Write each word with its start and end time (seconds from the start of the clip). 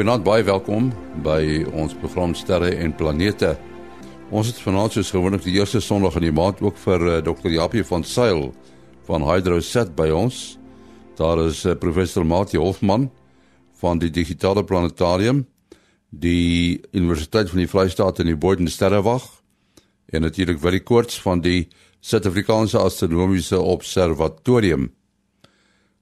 Goeienaand, 0.00 0.24
baie 0.24 0.44
welkom 0.48 0.86
by 1.20 1.66
ons 1.76 1.92
program 2.00 2.30
Sterre 2.32 2.70
en 2.80 2.94
Planete. 2.96 3.50
Ons 4.32 4.48
het 4.48 4.60
vanaand 4.64 4.94
soos 4.94 5.10
gewoonlik 5.12 5.42
die 5.44 5.58
eerste 5.58 5.82
Sondag 5.84 6.14
in 6.16 6.24
die 6.24 6.32
maand 6.32 6.62
ook 6.64 6.78
vir 6.80 7.02
uh, 7.04 7.16
Dr. 7.20 7.50
Japie 7.52 7.82
van 7.84 8.00
Sail 8.08 8.46
van 9.04 9.26
HydroSat 9.28 9.92
by 9.98 10.06
ons. 10.08 10.38
Daar 11.20 11.42
is 11.42 11.60
uh, 11.68 11.74
professor 11.76 12.24
Mati 12.24 12.56
Hofman 12.56 13.10
van 13.82 14.00
die 14.00 14.08
Digitale 14.08 14.64
Planetarium, 14.64 15.42
die 16.08 16.80
Universiteit 16.96 17.52
van 17.52 17.60
die 17.60 17.68
Vrystaat 17.68 18.24
in 18.24 18.32
die 18.32 18.38
Boden 18.40 18.72
Sterrewag 18.72 19.28
en 20.08 20.24
natuurlik 20.24 20.64
Willie 20.64 20.80
Koorts 20.80 21.20
van 21.20 21.44
die 21.44 21.66
Suid-Afrikaanse 22.00 22.80
Astronomiese 22.80 23.60
Observatorium. 23.60 24.94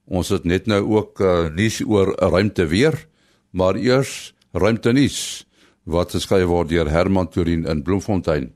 Ons 0.07 0.31
het 0.31 0.47
net 0.47 0.71
nou 0.71 0.85
ook 0.87 1.19
uh, 1.19 1.49
nuus 1.51 1.83
oor 1.83 2.15
ruimte 2.15 2.71
weer 2.71 3.08
maar 3.51 3.75
eers 3.75 4.33
ruimte 4.51 4.91
nuus 4.91 5.45
wat 5.89 6.11
geskryf 6.13 6.47
word 6.49 6.69
deur 6.69 6.89
Herman 6.89 7.29
Turin 7.29 7.65
in 7.65 7.83
Bloemfontein. 7.83 8.51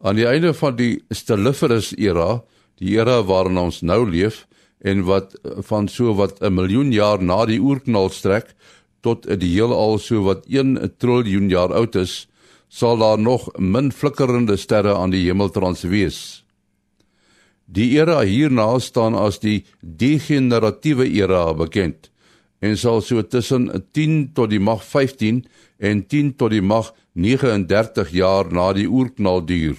Aan 0.00 0.16
die 0.16 0.26
einde 0.26 0.54
van 0.54 0.76
die 0.76 1.02
Stelliferus 1.10 1.96
era, 1.96 2.42
die 2.76 2.98
era 2.98 3.22
waarin 3.22 3.58
ons 3.58 3.80
nou 3.80 4.10
leef 4.10 4.46
en 4.80 5.04
wat 5.04 5.40
van 5.68 5.88
so 5.88 6.14
wat 6.14 6.42
'n 6.42 6.54
miljoen 6.54 6.92
jaar 6.92 7.22
na 7.22 7.46
die 7.46 7.60
oerknal 7.60 8.10
strek 8.10 8.54
tot 9.00 9.40
die 9.40 9.54
heelal 9.56 9.98
so 9.98 10.22
wat 10.22 10.44
1 10.46 10.96
triljoen 10.98 11.48
jaar 11.48 11.72
oud 11.72 11.94
is, 11.94 12.29
sal 12.70 13.00
daar 13.02 13.18
nog 13.18 13.48
min 13.58 13.90
flikkerende 13.92 14.56
sterre 14.56 14.94
aan 14.94 15.10
die 15.10 15.24
hemeltrans 15.26 15.82
wees. 15.90 16.44
Die 17.66 17.90
era 17.98 18.20
hierna 18.22 18.78
staan 18.78 19.14
as 19.18 19.40
die 19.42 19.64
degeneratiewe 19.80 21.06
era 21.10 21.50
bekend 21.54 22.10
en 22.60 22.76
sal 22.76 23.00
so 23.02 23.22
tussen 23.22 23.68
10 23.96 24.32
tot 24.36 24.50
die 24.52 24.60
mag 24.60 24.82
15 24.84 25.44
en 25.78 26.02
10 26.06 26.34
tot 26.36 26.52
die 26.52 26.62
mag 26.62 26.92
39 27.12 28.12
jaar 28.14 28.50
na 28.52 28.70
die 28.76 28.86
oerknal 28.88 29.42
duur. 29.46 29.78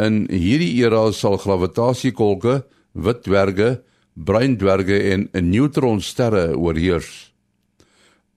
In 0.00 0.24
hierdie 0.32 0.72
era 0.82 1.10
sal 1.12 1.38
gravitasiekolke, 1.40 2.62
wit 2.92 3.22
dwerge, 3.24 3.70
bruin 4.14 4.56
dwerge 4.58 4.98
en 5.12 5.28
neutronsterre 5.50 6.50
oorheers. 6.56 7.30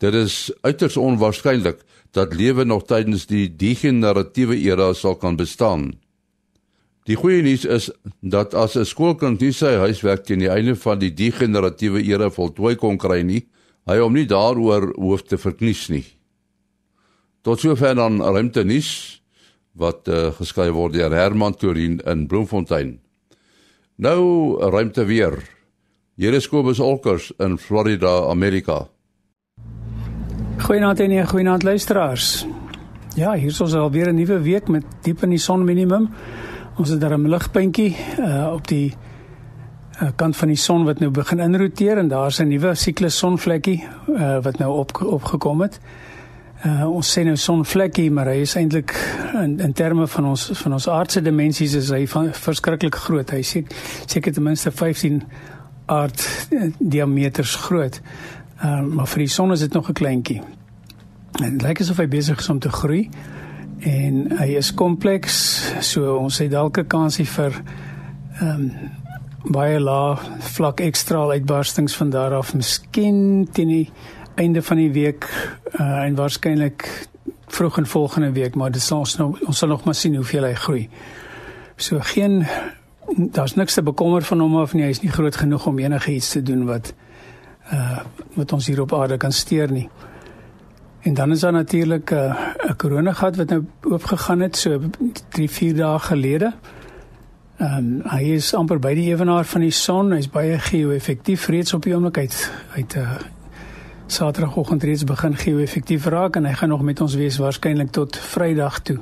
Dit 0.03 0.13
is 0.13 0.51
uiters 0.61 0.97
onwaarskynlik 0.99 1.81
dat 2.13 2.33
lewe 2.37 2.63
nog 2.65 2.85
tydens 2.85 3.25
die 3.25 3.47
degeneratiewe 3.49 4.57
era 4.61 4.91
sal 4.93 5.17
kan 5.17 5.35
bestaan. 5.35 5.93
Die 7.09 7.17
goeie 7.19 7.41
nuus 7.43 7.65
is 7.65 7.89
dat 8.21 8.53
as 8.53 8.77
'n 8.77 8.85
skoolkind 8.85 9.41
nie 9.41 9.51
sy 9.51 9.75
huiswerk 9.75 10.23
teen 10.25 10.39
die 10.39 10.49
einde 10.49 10.75
van 10.75 10.99
die 10.99 11.11
degeneratiewe 11.11 12.03
era 12.03 12.29
voltooi 12.29 12.75
kon 12.75 12.97
kry 12.97 13.21
nie, 13.23 13.47
hy 13.85 13.97
hom 13.97 14.13
nie 14.13 14.25
daaroor 14.25 14.93
hoef 14.95 15.23
te 15.23 15.37
verknies 15.37 15.89
nie. 15.89 16.05
Tot 17.41 17.59
sover 17.59 17.95
dan 17.95 18.21
ruimte 18.21 18.63
nuus 18.63 19.21
wat 19.75 20.07
uh, 20.07 20.31
geskryf 20.31 20.71
word 20.71 20.93
deur 20.93 21.11
Herman 21.11 21.53
Turin 21.53 21.99
in 22.05 22.27
Bloemfontein. 22.27 22.99
Nou 23.97 24.59
ruimte 24.61 25.05
weer. 25.05 25.43
Hier 26.15 26.33
is 26.33 26.47
Kobus 26.47 26.79
Olkers 26.79 27.31
in 27.39 27.57
Florida, 27.57 28.29
Amerika. 28.29 28.92
Goeienaand 30.63 30.99
en 30.99 31.27
goeienaand 31.27 31.63
luisteraars. 31.63 32.45
Ja, 33.15 33.33
hier 33.33 33.49
is 33.51 33.61
ons 33.61 33.73
alweer 33.73 34.07
'n 34.07 34.15
nuwe 34.15 34.39
week 34.41 34.67
met 34.67 34.83
diep 35.01 35.23
in 35.23 35.29
die 35.29 35.37
son 35.37 35.63
minimum. 35.63 36.09
Ons 36.77 36.89
het 36.89 36.99
daar 36.99 37.19
'n 37.19 37.29
ligpuntjie 37.29 37.95
uh 38.19 38.53
op 38.53 38.67
die 38.67 38.93
uh, 40.01 40.07
kant 40.15 40.35
van 40.35 40.47
die 40.47 40.57
son 40.57 40.85
wat 40.85 40.99
nou 40.99 41.11
begin 41.11 41.39
inroteer 41.39 41.97
en 41.97 42.07
daar's 42.07 42.39
'n 42.39 42.47
nuwe 42.47 42.75
siklus 42.75 43.17
sonvlekkie 43.17 43.83
uh 44.07 44.39
wat 44.41 44.57
nou 44.57 44.77
op 44.77 45.01
opgekom 45.01 45.61
het. 45.61 45.79
Uh 46.65 46.89
ons 46.89 47.19
sê 47.19 47.23
nou 47.23 47.35
sonvlekkie, 47.35 48.11
maar 48.11 48.25
hy 48.25 48.39
is 48.41 48.55
eintlik 48.55 48.95
in 49.33 49.59
in 49.59 49.73
terme 49.73 50.07
van 50.07 50.25
ons 50.25 50.49
van 50.53 50.73
ons 50.73 50.87
aardse 50.87 51.21
dimensies 51.21 51.73
is 51.73 51.89
hy 51.89 52.07
van 52.07 52.33
verskriklik 52.33 52.95
groot. 52.95 53.29
Hy 53.29 53.41
sê 53.41 53.63
seker 54.05 54.33
ten 54.33 54.43
minste 54.43 54.71
15 54.71 55.23
aard 55.85 56.47
diameters 56.79 57.55
groot. 57.55 58.01
Uh, 58.63 58.81
maar 58.81 59.07
vir 59.07 59.25
die 59.25 59.31
son 59.31 59.51
is 59.51 59.59
dit 59.59 59.73
nog 59.73 59.89
'n 59.89 59.93
kleintjie. 59.93 60.41
En 61.43 61.57
dit 61.57 61.61
lyk 61.61 61.79
asof 61.79 61.97
hy 61.97 62.07
besig 62.07 62.39
is 62.39 62.49
om 62.49 62.59
te 62.59 62.69
groei 62.69 63.09
en 63.79 64.37
hy 64.37 64.55
is 64.55 64.73
kompleks, 64.73 65.35
so 65.79 66.15
ons 66.15 66.37
het 66.37 66.51
dalk 66.51 66.77
'n 66.77 66.87
kansie 66.87 67.25
vir 67.25 67.61
ehm 68.39 68.49
um, 68.49 68.71
baie 69.43 69.79
lae 69.79 70.15
vlak 70.39 70.79
ekstra 70.79 71.25
uitbarstings 71.27 71.95
van 71.95 72.09
daar 72.09 72.33
af, 72.33 72.53
miskien 72.53 73.47
teen 73.51 73.67
die 73.67 73.91
einde 74.35 74.61
van 74.61 74.77
die 74.77 74.91
week 74.91 75.27
uh, 75.79 76.05
en 76.05 76.15
waarskynlik 76.15 77.07
vroeg 77.47 77.77
in 77.77 77.85
volgende 77.85 78.31
week, 78.31 78.55
maar 78.55 78.71
dit 78.71 78.81
sal 78.81 78.99
ons 78.99 79.17
nou 79.17 79.35
ons 79.45 79.57
sal 79.57 79.69
nog 79.69 79.83
maar 79.83 79.95
sien 79.95 80.15
hoeveel 80.15 80.43
hy 80.43 80.53
groei. 80.53 80.89
So 81.75 81.99
geen 81.99 82.45
daar's 83.17 83.55
niks 83.55 83.73
te 83.73 83.83
bekommer 83.83 84.21
van 84.21 84.39
hom 84.39 84.55
of 84.55 84.73
nie, 84.73 84.83
hy 84.83 84.89
is 84.89 85.01
nie 85.01 85.11
groot 85.11 85.35
genoeg 85.35 85.67
om 85.67 85.79
enigiets 85.79 86.29
te 86.29 86.41
doen 86.41 86.65
wat 86.65 86.93
uh 87.73 87.99
wat 88.33 88.53
ons 88.53 88.67
hier 88.67 88.81
op 88.81 88.93
aarde 88.93 89.17
kan 89.17 89.31
steur 89.31 89.71
nie. 89.71 89.89
En 91.03 91.13
dan 91.13 91.31
is 91.31 91.39
daar 91.39 91.51
natuurlik 91.51 92.11
'n 92.11 92.15
uh, 92.15 92.71
koronagat 92.77 93.35
wat 93.35 93.49
nou 93.49 93.65
oopgegaan 93.81 94.39
het 94.39 94.57
so 94.57 94.79
3 95.29 95.49
4 95.49 95.75
dae 95.75 95.99
gelede. 95.99 96.53
Ehm 97.57 97.77
um, 97.77 98.01
hy 98.03 98.23
is 98.33 98.53
amper 98.53 98.79
by 98.79 98.93
die 98.93 99.09
ewenaar 99.13 99.45
van 99.45 99.61
die 99.61 99.71
son. 99.71 100.11
Hy's 100.11 100.29
baie 100.29 100.59
geo-effektief 100.59 101.47
reeds 101.47 101.73
op 101.73 101.83
die 101.83 101.93
oomblik 101.93 102.17
uit 102.17 102.51
uit 102.75 102.95
'n 102.95 102.99
uh, 102.99 103.11
Saterdagoggend 104.05 104.83
reeds 104.83 105.03
begin 105.03 105.35
geo-effektief 105.35 106.05
raak 106.05 106.35
en 106.35 106.45
hy 106.45 106.53
gaan 106.53 106.69
nog 106.69 106.81
met 106.81 107.01
ons 107.01 107.15
wees 107.15 107.37
waarskynlik 107.37 107.91
tot 107.91 108.17
Vrydag 108.17 108.79
toe. 108.79 108.97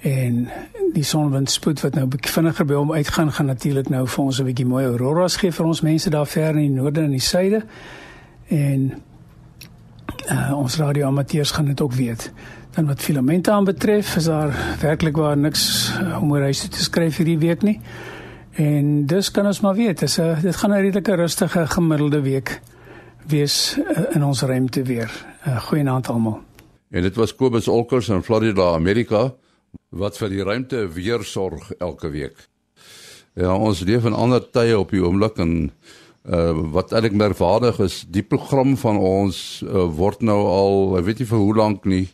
En 0.00 0.48
die 0.94 1.04
sonwindspoed 1.04 1.80
wat 1.84 1.94
nou 1.94 2.06
bietjie 2.10 2.32
vinniger 2.32 2.66
by 2.66 2.74
hom 2.74 2.92
uitgaan 2.92 3.32
gaan 3.32 3.46
natuurlik 3.46 3.88
nou 3.88 4.06
vir 4.06 4.24
ons 4.24 4.40
'n 4.40 4.44
bietjie 4.44 4.66
mooi 4.66 4.84
auroras 4.84 5.36
gee 5.36 5.52
vir 5.52 5.66
ons 5.66 5.80
mense 5.80 6.10
daar 6.10 6.26
ver 6.26 6.50
in 6.50 6.62
die 6.62 6.80
noorde 6.80 7.00
en 7.00 7.10
die 7.10 7.20
suide. 7.20 7.62
En 8.48 9.02
uh, 10.30 10.58
ons 10.58 10.76
radioamateurs 10.76 11.50
gaan 11.50 11.64
dit 11.64 11.80
ook 11.80 11.92
weet. 11.92 12.32
Dan 12.70 12.86
wat 12.86 13.02
filamente 13.02 13.50
aanbetref, 13.50 14.16
is 14.16 14.24
daar 14.24 14.76
werklik 14.80 15.16
waar 15.16 15.36
niks 15.36 15.92
uh, 16.02 16.22
om 16.22 16.32
oor 16.32 16.40
huis 16.40 16.68
te 16.68 16.82
skryf 16.82 17.16
hierdie 17.16 17.38
week 17.38 17.62
nie. 17.62 17.80
En 18.52 19.06
dis 19.06 19.30
kan 19.30 19.46
ons 19.46 19.60
maar 19.60 19.74
weet, 19.74 19.98
dis 19.98 20.18
'n 20.18 20.40
dit 20.42 20.56
gaan 20.56 20.70
'n 20.70 20.80
redelike 20.80 21.14
rustige 21.14 21.66
gemiddelde 21.66 22.20
week 22.20 22.60
wees 23.26 23.78
uh, 23.78 24.14
in 24.14 24.24
ons 24.24 24.42
ruimte 24.42 24.82
weer. 24.82 25.10
Uh, 25.46 25.60
Goeienaand 25.60 26.08
almal. 26.08 26.40
En 26.90 27.02
dit 27.02 27.14
was 27.14 27.34
Kobus 27.34 27.68
Olkers 27.68 28.08
in 28.08 28.22
Florida, 28.22 28.72
Amerika 28.72 29.32
wat 29.90 30.18
vir 30.20 30.30
die 30.32 30.44
ruimte 30.46 30.84
weer 30.94 31.24
sorg 31.26 31.72
elke 31.78 32.10
week. 32.10 32.46
Ja, 33.38 33.54
ons 33.54 33.82
leef 33.86 34.06
in 34.06 34.16
ander 34.16 34.42
tye 34.42 34.78
op 34.78 34.90
die 34.94 35.02
oomblik 35.02 35.38
en 35.42 35.70
uh, 36.26 36.52
wat 36.74 36.92
eintlik 36.92 37.14
merkwaardig 37.18 37.78
is, 37.84 38.02
die 38.10 38.24
program 38.26 38.76
van 38.80 38.98
ons 38.98 39.62
uh, 39.64 39.86
word 39.86 40.22
nou 40.26 40.40
al, 40.50 40.98
ek 41.00 41.06
weet 41.06 41.22
nie 41.22 41.30
vir 41.30 41.42
hoe 41.42 41.56
lank 41.58 41.86
nie, 41.88 42.06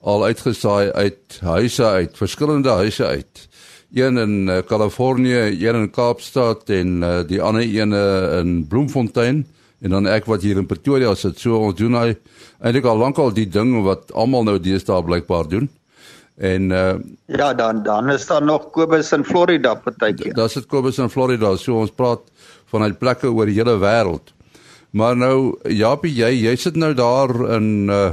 al 0.00 0.24
uitgesaai 0.30 0.92
uit 0.94 1.40
huise 1.44 1.84
uit, 1.84 2.16
verskillende 2.16 2.78
huise 2.80 3.06
uit. 3.06 3.46
Een 3.90 4.22
in 4.22 4.34
Kalifornië, 4.68 5.50
uh, 5.50 5.54
een 5.58 5.80
in 5.82 5.90
Kaapstad 5.90 6.70
en 6.70 7.00
uh, 7.02 7.16
die 7.26 7.42
ander 7.42 7.66
een 7.66 7.92
in 7.92 8.54
Bloemfontein 8.70 9.44
en 9.80 9.96
dan 9.96 10.06
ek 10.12 10.28
wat 10.28 10.44
hier 10.44 10.60
in 10.60 10.68
Pretoria 10.68 11.14
sit. 11.16 11.40
So 11.40 11.58
ons 11.58 11.76
doen 11.78 11.96
hy 11.98 12.14
eintlik 12.60 12.86
al 12.86 13.00
lank 13.00 13.18
al 13.18 13.32
die 13.34 13.48
ding 13.48 13.74
wat 13.86 14.12
almal 14.12 14.46
nou 14.46 14.58
deesdae 14.62 15.02
blykbaar 15.04 15.48
doen. 15.50 15.68
En 16.40 16.70
uh 16.72 16.94
ja, 17.28 17.52
dan 17.54 17.82
dan 17.84 18.08
is 18.10 18.26
daar 18.26 18.44
nog 18.44 18.70
Kobus 18.72 19.12
in 19.12 19.24
Florida 19.24 19.74
partytjie. 19.74 20.32
Daar's 20.34 20.56
dit 20.56 20.66
Kobus 20.66 20.98
in 20.98 21.10
Florida. 21.12 21.52
So 21.56 21.82
ons 21.82 21.92
praat 21.92 22.22
vanuit 22.72 22.96
plekke 22.98 23.28
oor 23.28 23.50
die 23.50 23.58
hele 23.58 23.76
wêreld. 23.82 24.32
Maar 24.96 25.18
nou 25.20 25.58
Japie, 25.68 26.14
jy 26.16 26.30
jy 26.46 26.54
sit 26.56 26.80
nou 26.80 26.94
daar 26.96 27.34
in 27.58 27.90
uh 27.92 28.10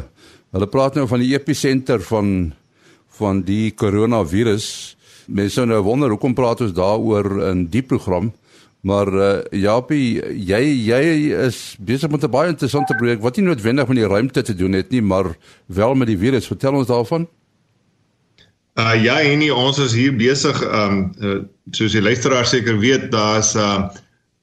hulle 0.55 0.67
praat 0.71 0.95
nou 0.95 1.05
van 1.07 1.23
die 1.23 1.33
episenter 1.35 2.03
van 2.03 2.51
van 3.19 3.41
die 3.47 3.71
koronavirus. 3.71 4.67
Mense 5.27 5.65
nou 5.65 5.79
wonder 5.83 6.11
hoekom 6.11 6.35
praat 6.35 6.61
ons 6.61 6.75
daaroor 6.75 7.31
in 7.49 7.65
die 7.71 7.83
program? 7.83 8.31
Maar 8.87 9.09
uh, 9.13 9.29
Japie, 9.51 10.19
jy 10.35 10.61
jy 10.87 11.01
is 11.47 11.75
besig 11.79 12.11
met 12.11 12.23
'n 12.23 12.31
baie 12.31 12.51
interessante 12.51 12.95
projek 12.95 13.21
wat 13.21 13.37
nie 13.37 13.47
noodwendig 13.47 13.87
met 13.87 13.97
die 13.97 14.07
ruimte 14.07 14.41
te 14.41 14.55
doen 14.55 14.73
het 14.73 14.89
nie, 14.89 15.01
maar 15.01 15.35
wel 15.65 15.95
met 15.95 16.07
die 16.07 16.17
virus. 16.17 16.47
Vertel 16.47 16.73
ons 16.73 16.87
daarvan. 16.87 17.27
Uh 18.77 18.93
ja, 19.01 19.15
en 19.25 19.39
nie, 19.41 19.53
ons 19.53 19.79
is 19.81 19.93
hier 19.97 20.13
besig 20.13 20.57
um 20.61 21.07
uh, 21.17 21.39
soos 21.73 21.95
die 21.97 22.01
luisteraar 22.01 22.45
seker 22.45 22.77
weet, 22.77 23.09
daar's 23.13 23.55
uh 23.57 23.87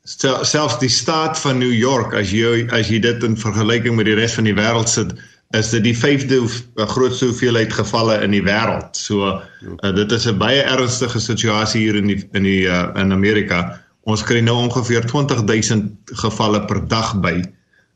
selfs 0.04 0.80
die 0.82 0.90
staat 0.92 1.38
van 1.40 1.62
New 1.62 1.72
York 1.72 2.12
as 2.18 2.32
jy 2.34 2.66
as 2.76 2.90
jy 2.92 2.98
dit 3.00 3.22
in 3.24 3.38
vergelyking 3.40 3.94
met 3.96 4.04
die 4.10 4.16
res 4.18 4.34
van 4.36 4.44
die 4.44 4.56
wêreld 4.58 4.90
sit, 4.90 5.14
is 5.56 5.70
dit 5.72 5.86
die 5.86 5.94
vyfde 5.96 6.42
grootste 6.90 7.30
hoeveelheid 7.30 7.72
gevalle 7.72 8.18
in 8.26 8.34
die 8.34 8.42
wêreld. 8.44 8.90
So 8.98 9.30
uh, 9.30 9.94
dit 9.94 10.12
is 10.12 10.26
'n 10.26 10.36
baie 10.42 10.66
ernstige 10.66 11.22
situasie 11.22 11.86
hier 11.86 11.96
in 12.02 12.10
die 12.10 12.20
in 12.34 12.42
die 12.42 12.66
uh, 12.66 12.90
in 13.00 13.14
Amerika. 13.14 13.80
Ons 14.02 14.26
kry 14.26 14.42
nou 14.42 14.58
ongeveer 14.66 15.06
20000 15.06 16.18
gevalle 16.26 16.64
per 16.66 16.82
dag 16.88 17.14
by. 17.22 17.38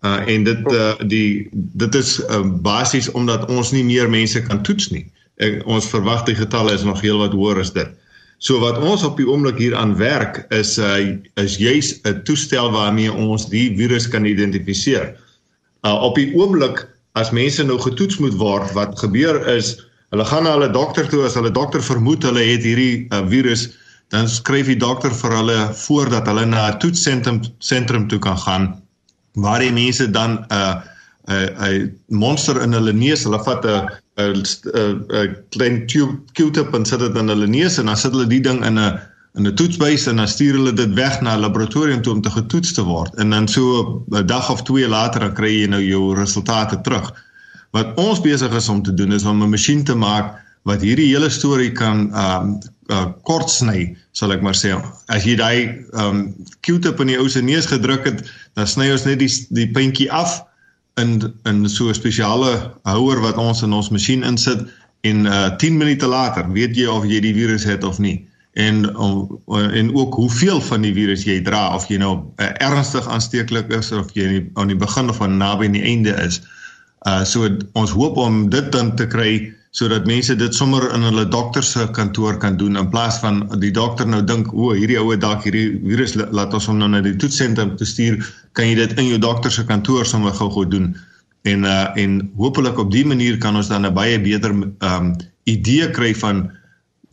Uh 0.06 0.22
en 0.30 0.44
dit 0.44 0.72
uh 0.72 0.94
die 1.02 1.50
dit 1.52 1.94
is 1.94 2.20
uh, 2.30 2.46
basies 2.46 3.10
omdat 3.10 3.50
ons 3.50 3.74
nie 3.74 3.84
meer 3.84 4.08
mense 4.08 4.42
kan 4.42 4.62
toets 4.62 4.94
nie. 4.94 5.08
En 5.38 5.62
ons 5.64 5.90
verwag 5.92 6.24
die 6.26 6.36
getalle 6.38 6.74
is 6.74 6.84
nog 6.86 7.00
heelwat 7.04 7.34
hoër 7.36 7.62
as 7.62 7.72
dit. 7.72 7.90
So 8.38 8.60
wat 8.62 8.78
ons 8.78 9.02
op 9.06 9.18
die 9.18 9.26
oomblik 9.26 9.58
hier 9.58 9.74
aan 9.78 9.96
werk 9.98 10.44
is 10.54 10.76
uh 10.78 10.98
is 11.42 11.58
juis 11.58 11.98
'n 12.06 12.22
toestel 12.26 12.70
waarmee 12.70 13.12
ons 13.12 13.48
die 13.50 13.74
virus 13.78 14.08
kan 14.08 14.24
identifiseer. 14.24 15.14
Uh 15.82 15.98
op 16.02 16.14
die 16.14 16.30
oomblik 16.34 16.86
as 17.18 17.30
mense 17.30 17.64
nou 17.64 17.78
getoets 17.78 18.18
moet 18.18 18.34
word, 18.38 18.72
wat 18.74 18.98
gebeur 18.98 19.42
is 19.56 19.76
hulle 20.10 20.24
gaan 20.24 20.46
na 20.46 20.54
hulle 20.56 20.70
dokter 20.70 21.08
toe 21.08 21.24
as 21.26 21.34
hulle 21.34 21.50
dokter 21.50 21.82
vermoed 21.82 22.22
hulle 22.22 22.40
het 22.40 22.62
hierdie 22.64 23.06
uh, 23.10 23.26
virus 23.28 23.68
dan 24.14 24.28
skryf 24.28 24.70
die 24.70 24.78
dokter 24.78 25.12
vir 25.12 25.34
hulle 25.36 25.58
voordat 25.74 26.26
hulle 26.30 26.46
na 26.46 26.70
'n 26.70 26.78
toetsentrum 26.78 27.42
sentrum 27.58 28.08
toe 28.08 28.18
kan 28.18 28.38
gaan 28.38 28.82
waar 29.34 29.60
die 29.60 29.72
mense 29.72 30.10
dan 30.10 30.38
'n 30.38 30.54
uh, 30.54 30.80
'n 31.28 31.34
uh, 31.34 31.68
'n 31.68 31.98
monster 32.06 32.62
in 32.62 32.72
hulle 32.72 32.92
neus, 32.92 33.24
hulle 33.24 33.40
vat 33.44 33.64
'n 33.64 33.88
'n 34.18 34.42
'n 34.42 35.36
klein 35.54 35.86
tube 35.86 36.18
Q-tip 36.34 36.74
en 36.74 36.84
sit 36.84 36.98
dit 36.98 37.16
in 37.16 37.28
hulle 37.28 37.46
neus 37.46 37.78
en 37.78 37.86
dan 37.86 37.96
sit 37.96 38.12
hulle 38.12 38.26
die 38.26 38.42
ding 38.42 38.64
in 38.64 38.78
'n 38.78 38.98
in 39.38 39.46
'n 39.46 39.54
toetsbuis 39.54 40.06
en 40.06 40.16
dan 40.16 40.28
stuur 40.28 40.54
hulle 40.58 40.72
dit 40.72 40.94
weg 40.94 41.20
na 41.20 41.36
'n 41.36 41.40
laboratorium 41.40 42.02
toe 42.02 42.14
om 42.14 42.22
te 42.22 42.30
getoets 42.30 42.72
te 42.72 42.82
word. 42.82 43.14
En 43.14 43.30
dan 43.30 43.48
so 43.48 44.04
'n 44.10 44.26
dag 44.26 44.50
of 44.50 44.62
twee 44.62 44.88
later 44.88 45.20
dan 45.20 45.34
kry 45.34 45.52
jy 45.60 45.66
nou 45.66 45.82
jou 45.82 46.14
resultate 46.14 46.80
terug. 46.80 47.14
Wat 47.70 47.94
ons 47.96 48.20
besig 48.20 48.52
is 48.52 48.68
om 48.68 48.82
te 48.82 48.94
doen 48.94 49.12
is 49.12 49.24
om 49.24 49.42
'n 49.42 49.50
masjien 49.50 49.84
te 49.84 49.94
maak 49.94 50.34
wat 50.62 50.80
hierdie 50.80 51.14
hele 51.14 51.30
storie 51.30 51.72
kan 51.72 52.10
um 52.14 52.58
uh, 52.90 53.06
kort 53.22 53.50
sny, 53.50 53.96
sal 54.12 54.32
ek 54.32 54.42
maar 54.42 54.56
sê. 54.56 54.72
As 55.06 55.24
jy 55.24 55.36
daai 55.36 55.84
um 55.92 56.34
Q-tip 56.60 57.00
in 57.00 57.06
die 57.06 57.18
ou 57.18 57.28
se 57.28 57.42
neus 57.42 57.66
gedruk 57.66 58.04
het, 58.04 58.30
dan 58.54 58.66
sny 58.66 58.90
ons 58.92 59.04
net 59.04 59.18
die 59.18 59.30
die 59.50 59.68
puntjie 59.70 60.10
af 60.12 60.42
in 60.98 61.32
in 61.44 61.68
so 61.68 61.88
'n 61.88 61.94
spesiale 61.94 62.52
houer 62.82 63.20
wat 63.20 63.36
ons 63.36 63.62
in 63.62 63.72
ons 63.72 63.90
masjien 63.90 64.22
insit 64.22 64.66
en 65.00 65.26
uh 65.26 65.56
10 65.56 65.76
minute 65.76 66.06
later 66.06 66.52
weet 66.52 66.76
jy 66.76 66.86
of 66.86 67.06
jy 67.06 67.20
die 67.20 67.34
virus 67.34 67.64
het 67.64 67.84
of 67.84 67.98
nie 67.98 68.28
en 68.58 68.96
en 69.72 69.94
ook 69.94 70.14
hoeveel 70.14 70.60
van 70.60 70.82
die 70.82 70.92
virus 70.92 71.24
jy 71.24 71.38
dra 71.42 71.74
of 71.74 71.86
jy 71.88 72.00
nou 72.02 72.14
uh, 72.42 72.48
ernstig 72.64 73.06
aansteeklik 73.06 73.70
is 73.74 73.92
of 73.94 74.10
jy 74.18 74.42
aan 74.58 74.72
die 74.72 74.78
begin 74.78 75.10
of 75.10 75.20
aan 75.22 75.36
naby 75.38 75.68
aan 75.68 75.76
die 75.78 75.84
einde 75.86 76.14
is. 76.24 76.40
Uh 77.06 77.22
so 77.24 77.46
ons 77.78 77.94
hoop 77.94 78.16
om 78.18 78.48
dit 78.50 78.72
dan 78.74 78.96
te 78.96 79.06
kry 79.06 79.54
sodat 79.78 80.08
mense 80.10 80.34
dit 80.34 80.54
sommer 80.56 80.88
in 80.96 81.04
hulle 81.06 81.24
dokter 81.30 81.62
se 81.62 81.84
kantoor 81.94 82.38
kan 82.42 82.56
doen 82.58 82.78
in 82.80 82.88
plaas 82.90 83.20
van 83.22 83.44
die 83.62 83.70
dokter 83.74 84.08
nou 84.10 84.20
dink 84.26 84.50
o, 84.50 84.72
hierdie 84.74 84.98
oue 84.98 85.18
dalk 85.22 85.46
hierdie 85.46 85.76
virus 85.84 86.16
laat 86.18 86.56
ons 86.56 86.66
hom 86.70 86.80
nou 86.80 86.88
na 86.90 87.02
die 87.04 87.14
toetsentrum 87.22 87.76
toe 87.78 87.86
stuur, 87.86 88.18
kan 88.58 88.66
jy 88.66 88.74
dit 88.80 88.96
in 88.98 89.12
jou 89.12 89.20
dokter 89.22 89.54
se 89.54 89.62
kantoor 89.68 90.08
sommer 90.08 90.34
gou-gou 90.34 90.66
doen. 90.72 90.90
En 91.46 91.66
uh 91.68 91.94
en 92.02 92.18
hopelik 92.40 92.80
op 92.82 92.90
dië 92.90 93.06
manier 93.06 93.38
kan 93.38 93.56
ons 93.56 93.70
dan 93.70 93.86
'n 93.86 93.94
baie 93.94 94.18
beter 94.18 94.50
um 94.50 95.14
idee 95.46 95.90
kry 95.94 96.14
van 96.14 96.48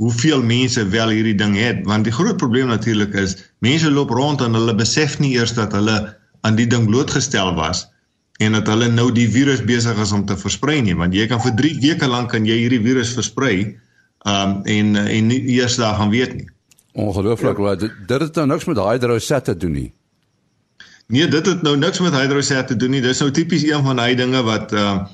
hoeveel 0.01 0.41
mense 0.41 0.89
wel 0.89 1.09
hierdie 1.09 1.37
ding 1.37 1.55
het, 1.55 1.85
want 1.85 2.03
die 2.03 2.13
groot 2.13 2.37
probleem 2.37 2.67
natuurlik 2.67 3.13
is 3.13 3.37
mense 3.59 3.91
loop 3.91 4.09
rond 4.09 4.41
en 4.41 4.57
hulle 4.57 4.75
besef 4.75 5.19
nie 5.19 5.37
eers 5.37 5.53
dat 5.53 5.71
hulle 5.71 6.15
aan 6.41 6.55
die 6.55 6.67
ding 6.67 6.89
blootgestel 6.89 7.53
was 7.55 7.85
en 8.43 8.57
dat 8.57 8.67
hulle 8.67 8.89
nou 8.91 9.11
die 9.15 9.27
virus 9.31 9.63
besig 9.63 9.97
is 10.01 10.11
om 10.11 10.25
te 10.27 10.35
versprei 10.37 10.81
nie 10.83 10.95
want 10.95 11.15
jy 11.15 11.27
kan 11.31 11.41
vir 11.43 11.55
3 11.61 11.79
weke 11.83 12.07
lank 12.07 12.33
kan 12.33 12.47
jy 12.47 12.57
hierdie 12.65 12.83
virus 12.83 13.13
versprei 13.15 13.75
um 14.25 14.61
en 14.65 14.95
en 14.95 15.27
nie 15.27 15.41
eers 15.55 15.75
daar 15.77 15.95
gaan 15.95 16.09
weet 16.09 16.33
nie. 16.33 16.49
Ongelooflik, 16.93 17.57
ja. 17.57 17.75
dit 17.75 17.91
dit 18.07 18.21
het 18.21 18.35
nou 18.35 18.47
niks 18.47 18.65
met 18.65 18.77
hydrosat 18.77 19.45
te 19.45 19.57
doen 19.57 19.71
nie. 19.71 19.91
Nee, 21.07 21.27
dit 21.27 21.45
het 21.45 21.61
nou 21.61 21.77
niks 21.77 21.99
met 21.99 22.13
hydrosat 22.13 22.67
te 22.67 22.75
doen 22.75 22.95
nie. 22.95 23.01
Dis 23.01 23.21
nou 23.21 23.29
tipies 23.31 23.63
een 23.67 23.83
van 23.85 24.01
daai 24.01 24.15
dinge 24.15 24.41
wat 24.43 24.73
uh 24.73 25.05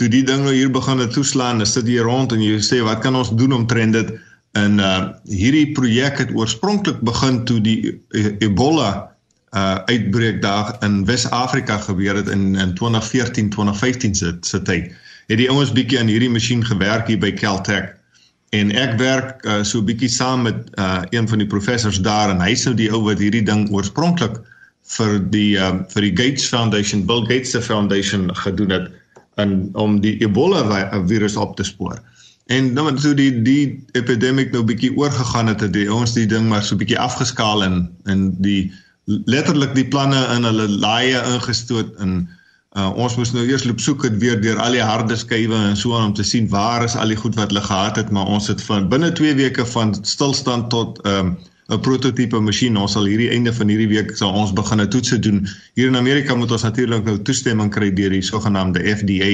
toe 0.00 0.08
die 0.08 0.22
ding 0.24 0.46
nou 0.46 0.54
hier 0.54 0.70
begin 0.72 0.96
het 1.02 1.10
toeslaan, 1.12 1.58
dan 1.60 1.68
sit 1.68 1.88
jy 1.88 2.00
rond 2.00 2.32
en 2.32 2.40
jy 2.40 2.54
sê 2.64 2.78
wat 2.80 3.02
kan 3.04 3.16
ons 3.20 3.34
doen 3.36 3.52
om 3.52 3.66
trend 3.68 3.92
dit 3.92 4.14
in 4.56 4.78
uh 4.78 5.10
hierdie 5.28 5.72
projek 5.76 6.22
het 6.22 6.30
oorspronklik 6.34 7.02
begin 7.04 7.42
toe 7.44 7.58
die 7.60 8.00
e-, 8.08 8.36
Ebola 8.46 9.09
uh 9.56 9.78
uitbreek 9.90 10.42
daar 10.42 10.76
in 10.86 11.04
Wes-Afrika 11.04 11.78
gebeur 11.78 12.14
het 12.16 12.28
in 12.28 12.54
in 12.54 12.74
2014 12.74 13.50
2015 13.50 14.14
se 14.14 14.36
se 14.40 14.62
tyd. 14.62 14.92
Het 15.26 15.38
die 15.38 15.50
ouens 15.50 15.72
bietjie 15.72 15.98
aan 15.98 16.06
hierdie 16.06 16.30
masjien 16.30 16.64
gewerk 16.64 17.06
hier 17.06 17.18
by 17.18 17.32
Caltech 17.32 17.90
en 18.50 18.70
ek 18.74 18.96
werk 18.98 19.44
uh, 19.46 19.62
so 19.62 19.82
bietjie 19.82 20.10
saam 20.10 20.42
met 20.42 20.70
uh 20.78 21.02
een 21.10 21.28
van 21.28 21.38
die 21.38 21.46
professors 21.46 22.00
daar 22.02 22.30
en 22.30 22.40
hy's 22.42 22.64
nou 22.66 22.74
die 22.74 22.90
ou 22.90 23.02
wat 23.06 23.18
hierdie 23.18 23.44
ding 23.46 23.68
oorspronklik 23.70 24.40
vir 24.96 25.18
die 25.30 25.54
um 25.58 25.84
vir 25.92 26.08
die 26.08 26.14
Gates 26.18 26.48
Foundation, 26.50 27.06
Bill 27.06 27.22
Gates 27.28 27.54
se 27.54 27.62
foundation 27.62 28.30
gedoen 28.42 28.74
het 28.74 28.90
in 29.38 29.70
om 29.78 30.00
die 30.02 30.16
Ebola 30.22 30.64
virus 31.06 31.36
op 31.36 31.56
te 31.56 31.64
spoor. 31.64 31.98
En 32.50 32.72
nou 32.74 32.90
so 32.98 33.14
die 33.14 33.30
die 33.46 33.78
epidemie 33.94 34.48
nou 34.50 34.64
bietjie 34.66 34.90
oorgegaan 34.98 35.46
het 35.52 35.60
het 35.60 35.72
die 35.72 35.86
ons 35.92 36.16
die 36.16 36.26
ding 36.26 36.48
maar 36.50 36.64
so 36.66 36.76
bietjie 36.76 36.98
afgeskaal 36.98 37.64
en 37.64 37.84
en 38.10 38.30
die 38.42 38.72
letterlik 39.30 39.74
die 39.74 39.88
planne 39.88 40.20
in 40.36 40.46
hulle 40.48 40.68
laaie 40.68 41.20
ingestoot 41.34 41.96
in 42.04 42.28
uh, 42.78 42.90
ons 42.94 43.16
moes 43.18 43.32
nou 43.34 43.44
eers 43.46 43.64
loop 43.66 43.80
soek 43.82 44.04
het 44.06 44.18
weer 44.22 44.40
deur 44.40 44.58
al 44.62 44.76
die 44.76 44.84
harde 44.84 45.16
skuwe 45.16 45.60
en 45.70 45.76
so 45.76 45.96
aan 45.96 46.10
om 46.10 46.14
te 46.14 46.26
sien 46.26 46.48
waar 46.48 46.84
is 46.86 46.96
al 46.96 47.12
die 47.12 47.20
goed 47.22 47.38
wat 47.38 47.50
hulle 47.50 47.64
gehad 47.66 47.96
het 47.96 48.10
maar 48.10 48.26
ons 48.26 48.50
het 48.52 48.62
van 48.68 48.88
binne 48.92 49.12
2 49.12 49.34
weke 49.40 49.66
van 49.74 49.94
stilstand 50.02 50.70
tot 50.70 51.00
'n 51.04 51.08
um, 51.14 51.38
'n 51.70 51.78
prototipe 51.86 52.38
masjien 52.42 52.76
ons 52.76 52.96
sal 52.96 53.06
hierdie 53.06 53.30
einde 53.30 53.52
van 53.54 53.68
hierdie 53.70 53.90
week 53.90 54.16
sal 54.18 54.34
ons 54.34 54.52
begin 54.52 54.80
'n 54.82 54.90
toetse 54.90 55.18
doen. 55.26 55.46
Hier 55.78 55.86
in 55.86 55.96
Amerika 55.96 56.34
moet 56.34 56.50
ons 56.50 56.66
natuurlik 56.66 57.04
nou 57.04 57.18
toestemming 57.22 57.70
kry 57.70 57.92
deur 57.94 58.10
die 58.10 58.22
sogenaamde 58.22 58.82
FDA 58.82 59.30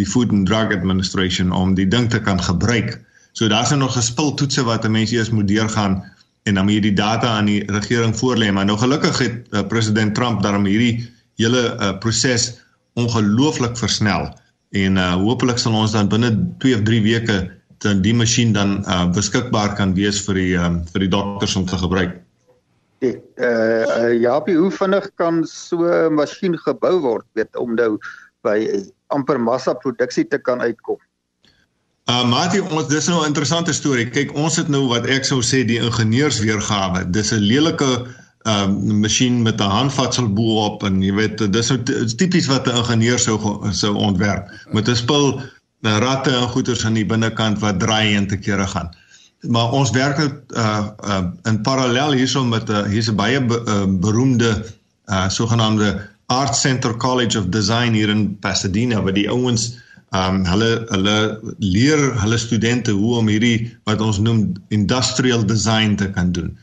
die 0.00 0.06
Food 0.06 0.32
and 0.32 0.46
Drug 0.46 0.72
Administration 0.72 1.52
om 1.52 1.74
die 1.74 1.88
ding 1.88 2.08
te 2.10 2.20
kan 2.20 2.40
gebruik. 2.40 3.00
So 3.32 3.48
daar's 3.48 3.70
nou 3.70 3.80
nog 3.80 3.92
gespil 3.92 4.34
toetse 4.34 4.64
wat 4.64 4.84
'n 4.84 4.90
mens 4.90 5.12
eers 5.12 5.30
moet 5.30 5.48
deurgaan 5.48 6.02
en 6.46 6.54
dan 6.54 6.64
moet 6.64 6.78
jy 6.78 6.86
die 6.88 6.98
data 6.98 7.36
aan 7.38 7.50
die 7.50 7.60
regering 7.74 8.14
voorlê 8.16 8.52
maar 8.54 8.68
nou 8.68 8.78
gelukkig 8.78 9.18
het 9.24 9.36
uh, 9.50 9.62
president 9.66 10.14
Trump 10.14 10.42
daarom 10.42 10.66
hierdie 10.68 11.04
hele 11.40 11.62
uh, 11.74 11.92
proses 12.02 12.54
ongelooflik 12.96 13.76
versnel 13.76 14.30
en 14.76 14.98
uh 14.98 15.14
hopelik 15.20 15.60
sal 15.60 15.76
ons 15.78 15.94
dan 15.94 16.10
binne 16.12 16.32
2 16.62 16.74
of 16.78 16.84
3 16.88 17.02
weke 17.04 17.38
dan 17.84 18.02
die 18.02 18.14
masjien 18.16 18.54
dan 18.56 18.80
uh 18.86 19.04
beskikbaar 19.12 19.76
kan 19.78 19.94
wees 19.94 20.20
vir 20.26 20.38
die 20.40 20.52
um, 20.58 20.80
vir 20.92 21.06
die 21.06 21.12
dokters 21.12 21.56
om 21.56 21.66
te 21.68 21.78
gebruik. 21.78 22.16
Uh, 23.04 23.12
uh 23.36 24.12
ja, 24.16 24.40
hoe 24.40 24.70
vinnig 24.72 25.10
kan 25.20 25.44
so 25.44 25.84
'n 25.84 26.14
masjien 26.14 26.56
gebou 26.58 27.00
word 27.00 27.26
weet 27.34 27.56
om 27.56 27.74
nou 27.74 27.98
by 28.42 28.58
amper 29.14 29.38
massa 29.38 29.74
produksie 29.74 30.24
te 30.24 30.38
kan 30.38 30.60
uitkom? 30.60 30.98
Uh 32.06 32.22
Mati, 32.30 32.60
ons 32.62 32.86
dis 32.86 33.08
nou 33.10 33.22
'n 33.22 33.26
interessante 33.26 33.72
storie. 33.72 34.06
Kyk, 34.06 34.34
ons 34.34 34.56
het 34.56 34.68
nou 34.68 34.86
wat 34.86 35.06
ek 35.10 35.24
sou 35.24 35.40
sê 35.42 35.64
die 35.66 35.80
ingenieursweergawe. 35.82 37.10
Dis 37.10 37.32
'n 37.32 37.42
lelike 37.42 38.06
um 38.46 39.00
masjien 39.00 39.42
met 39.42 39.60
'n 39.60 39.70
handvatsel 39.70 40.28
bo-op 40.32 40.84
en 40.84 41.02
jy 41.02 41.14
weet 41.14 41.52
dis 41.52 41.66
so 41.66 41.76
tipies 42.16 42.46
wat 42.46 42.66
'n 42.66 42.76
ingenieur 42.76 43.18
sou 43.18 43.58
sou 43.72 43.94
ontwerp 43.94 44.46
met 44.72 44.88
'n 44.88 44.94
spul 44.94 45.40
eh, 45.82 45.98
ratte 45.98 46.30
en 46.30 46.48
goeters 46.48 46.84
aan 46.84 46.94
die 46.94 47.06
binnekant 47.06 47.58
wat 47.58 47.80
draai 47.80 48.14
en 48.14 48.26
te 48.26 48.36
kere 48.36 48.66
gaan. 48.66 48.90
Maar 49.40 49.72
ons 49.72 49.90
werk 49.90 50.18
nou 50.18 50.30
uh 50.56 50.86
uh 51.04 51.24
in 51.42 51.60
parallel 51.62 52.12
hierso 52.12 52.44
met 52.44 52.68
'n 52.68 52.72
uh, 52.72 52.84
hier's 52.84 53.10
'n 53.10 53.16
baie 53.16 53.40
be, 53.40 53.62
uh, 53.66 53.84
beroemde 53.86 54.64
uh 55.06 55.28
sogenaamde 55.28 56.08
Art 56.26 56.56
Center 56.56 56.96
College 56.96 57.38
of 57.38 57.46
Design 57.46 57.92
hier 57.92 58.08
in 58.08 58.38
Pasadena 58.38 59.02
waar 59.02 59.12
die 59.12 59.30
ouens 59.30 59.78
um 60.14 60.44
hulle 60.46 60.86
hulle 60.88 61.40
leer 61.58 62.20
hulle 62.20 62.38
studente 62.38 62.90
hoe 62.90 63.16
om 63.16 63.28
hierdie 63.28 63.72
wat 63.84 64.00
ons 64.00 64.18
noem 64.18 64.52
industrial 64.68 65.46
design 65.46 65.96
te 65.96 66.10
kan 66.10 66.32
doen. 66.32 66.56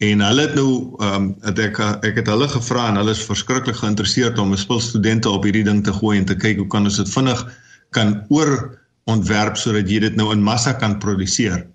En 0.00 0.20
hulle 0.20 0.40
het 0.40 0.54
nou 0.54 0.96
um, 1.04 1.34
het 1.44 1.58
ek 1.58 1.80
ek 2.04 2.20
het 2.20 2.28
hulle 2.28 2.48
gevra 2.48 2.88
en 2.88 3.00
hulle 3.00 3.12
is 3.16 3.24
verskriklik 3.24 3.76
geïnteresseerd 3.76 4.38
om 4.38 4.52
'n 4.52 4.60
spul 4.60 4.80
studente 4.80 5.28
op 5.28 5.44
hierdie 5.44 5.64
ding 5.64 5.84
te 5.84 5.92
gooi 5.92 6.18
en 6.18 6.24
te 6.24 6.36
kyk 6.36 6.56
hoe 6.58 6.66
kan 6.66 6.84
ons 6.84 6.96
dit 6.96 7.10
vinnig 7.10 7.44
kan 7.90 8.24
oor 8.28 8.78
ontwerp 9.04 9.56
sodat 9.56 9.88
jy 9.90 9.98
dit 9.98 10.16
nou 10.16 10.32
in 10.32 10.42
massa 10.42 10.72
kan 10.72 10.98
produseer. 10.98 11.66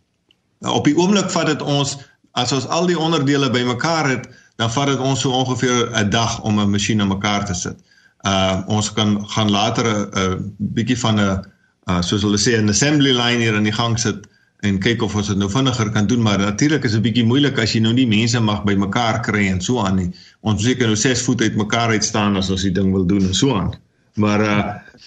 Op 0.59 0.85
die 0.85 0.97
oomblik 0.97 1.29
vat 1.29 1.45
dit 1.45 1.61
ons 1.61 1.97
as 2.33 2.51
ons 2.51 2.67
al 2.67 2.85
die 2.85 2.99
onderdele 2.99 3.49
bymekaar 3.49 4.09
het, 4.09 4.29
dan 4.59 4.71
vat 4.71 4.87
dit 4.87 4.99
ons 4.99 5.21
so 5.21 5.31
ongeveer 5.31 5.91
'n 5.93 6.09
dag 6.09 6.41
om 6.41 6.59
'n 6.59 6.71
masjien 6.71 6.99
in 6.99 7.07
mekaar 7.07 7.45
te 7.45 7.53
sit. 7.53 7.77
Uh 8.25 8.63
ons 8.67 8.93
kan 8.93 9.17
gaan 9.29 9.51
later 9.51 9.85
'n 9.85 10.55
bietjie 10.57 10.97
van 10.99 11.19
'n 11.19 11.45
uh 11.89 12.01
soos 12.01 12.23
hulle 12.25 12.37
sê 12.37 12.57
'n 12.57 12.69
assembly 12.69 13.13
line 13.13 13.41
hier 13.43 13.55
in 13.55 13.63
die 13.63 13.75
gang 13.75 13.99
sit 13.99 14.25
en 14.65 14.79
kyk 14.79 15.03
of 15.05 15.15
ons 15.15 15.27
dit 15.27 15.37
nou 15.37 15.49
vinniger 15.49 15.91
kan 15.93 16.07
doen 16.07 16.21
maar 16.21 16.39
natuurlik 16.39 16.83
is 16.87 16.95
dit 16.97 17.03
bietjie 17.05 17.25
moeilik 17.25 17.59
as 17.61 17.75
jy 17.75 17.81
nou 17.85 17.93
nie 17.93 18.07
mense 18.09 18.39
mag 18.39 18.63
bymekaar 18.65 19.21
kry 19.21 19.47
en 19.51 19.61
so 19.61 19.79
aan 19.79 19.95
nie. 19.95 20.09
Ons 20.41 20.63
seker 20.63 20.87
nou 20.87 20.97
6 20.97 21.21
voet 21.27 21.41
uit 21.41 21.55
mekaar 21.55 21.93
uit 21.93 22.03
staan 22.03 22.37
as 22.37 22.49
ons 22.49 22.65
die 22.65 22.73
ding 22.73 22.91
wil 22.95 23.05
doen 23.05 23.27
en 23.29 23.33
so 23.33 23.53
aan. 23.55 23.75
Maar 24.15 24.41
uh 24.41 24.59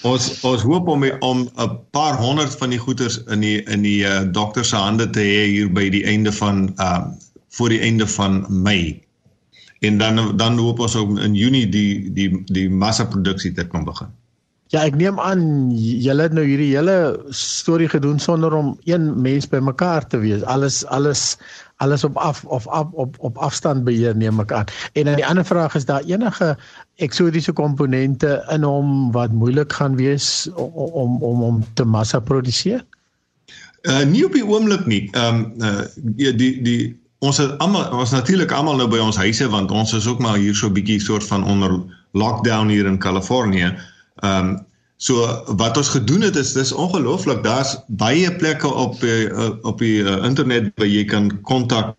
ons 0.07 0.29
ons 0.47 0.63
hoop 0.63 0.89
om 0.89 1.05
om 1.27 1.39
'n 1.59 1.71
paar 1.91 2.17
honderd 2.23 2.55
van 2.61 2.71
die 2.71 2.79
goeders 2.79 3.19
in 3.35 3.41
die 3.41 3.63
in 3.63 3.83
die 3.83 4.05
uh, 4.05 4.21
dokter 4.33 4.65
se 4.65 4.77
hande 4.77 5.11
te 5.11 5.21
hê 5.21 5.45
hier 5.51 5.73
by 5.73 5.89
die 5.91 6.05
einde 6.05 6.33
van 6.33 6.69
uh 6.79 7.03
voor 7.51 7.69
die 7.69 7.81
einde 7.81 8.07
van 8.07 8.45
Mei. 8.49 9.08
En 9.79 9.99
dan 9.99 10.37
dan 10.37 10.59
hoop 10.59 10.79
ons 10.79 10.95
om 10.95 11.19
in 11.19 11.35
Junie 11.35 11.69
die 11.69 12.13
die 12.13 12.43
die 12.45 12.71
massaproduksie 12.71 13.53
te 13.53 13.67
kan 13.67 13.85
begin. 13.85 14.11
Ja, 14.69 14.83
ek 14.85 14.99
neem 15.01 15.17
aan 15.17 15.71
julle 15.73 16.27
het 16.27 16.35
nou 16.37 16.43
hierdie 16.45 16.75
hele 16.75 17.17
storie 17.33 17.89
gedoen 17.89 18.19
sonder 18.21 18.53
om 18.53 18.75
een 18.85 19.07
mens 19.23 19.49
bymekaar 19.49 20.05
te 20.13 20.21
wees. 20.21 20.43
Alles 20.45 20.83
alles 20.93 21.39
alles 21.81 22.05
op 22.05 22.19
af 22.21 22.45
of 22.45 22.67
af 22.67 22.91
op 22.93 23.17
op 23.25 23.39
afstand 23.39 23.87
beheer 23.87 24.17
neem 24.17 24.43
ek 24.45 24.53
aan. 24.53 24.69
En 24.93 25.09
dan 25.09 25.17
die 25.17 25.27
ander 25.27 25.47
vraag 25.47 25.75
is 25.79 25.89
daar 25.89 26.05
enige 26.05 26.57
eksotiese 27.01 27.53
komponente 27.53 28.43
in 28.53 28.67
hom 28.67 29.09
wat 29.17 29.33
moeilik 29.33 29.73
gaan 29.73 29.97
wees 29.97 30.51
om 30.55 31.23
om 31.23 31.43
om 31.43 31.65
te 31.75 31.85
massa 31.85 32.21
produseer? 32.21 32.85
Uh 33.89 34.05
nie 34.05 34.27
op 34.27 34.37
die 34.37 34.45
oomblik 34.45 34.85
nie. 34.87 35.09
Ehm 35.17 35.35
um, 35.35 35.53
uh 35.65 35.87
die 36.37 36.61
die 36.63 36.81
ons 37.19 37.37
het 37.37 37.59
almal 37.59 37.91
was 37.97 38.11
natuurlik 38.15 38.53
almal 38.55 38.77
nou 38.79 38.89
by 38.91 39.01
ons 39.03 39.19
huise 39.19 39.49
want 39.51 39.71
ons 39.75 39.93
is 39.93 40.07
ook 40.07 40.21
maar 40.23 40.39
hier 40.39 40.55
so 40.55 40.69
'n 40.69 40.73
bietjie 40.73 41.01
soort 41.01 41.25
van 41.25 41.45
onder 41.45 41.81
lockdown 42.13 42.69
hier 42.69 42.87
in 42.87 42.99
Kalifornië. 42.99 43.75
Ehm 44.23 44.47
um, 44.47 44.67
so 44.97 45.15
wat 45.47 45.77
ons 45.77 45.89
gedoen 45.89 46.21
het 46.21 46.37
is 46.37 46.53
dis 46.53 46.73
ongelooflik. 46.73 47.43
Daar's 47.43 47.77
baie 47.87 48.37
plekke 48.37 48.75
op 48.75 49.03
uh, 49.03 49.51
op 49.63 49.79
die 49.79 50.03
uh, 50.03 50.25
internet 50.25 50.73
waar 50.75 50.87
jy 50.87 51.05
kan 51.05 51.41
kontak 51.43 51.97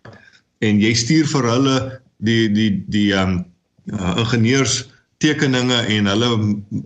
en 0.58 0.80
jy 0.80 0.94
stuur 0.94 1.26
vir 1.26 1.44
hulle 1.44 2.00
die 2.16 2.50
die 2.52 2.84
die 2.86 3.12
ehm 3.12 3.28
um, 3.28 3.44
uh, 3.92 4.16
ingenieurs 4.16 4.88
tekeninge 5.18 5.76
en 5.76 6.06
hulle 6.06 6.30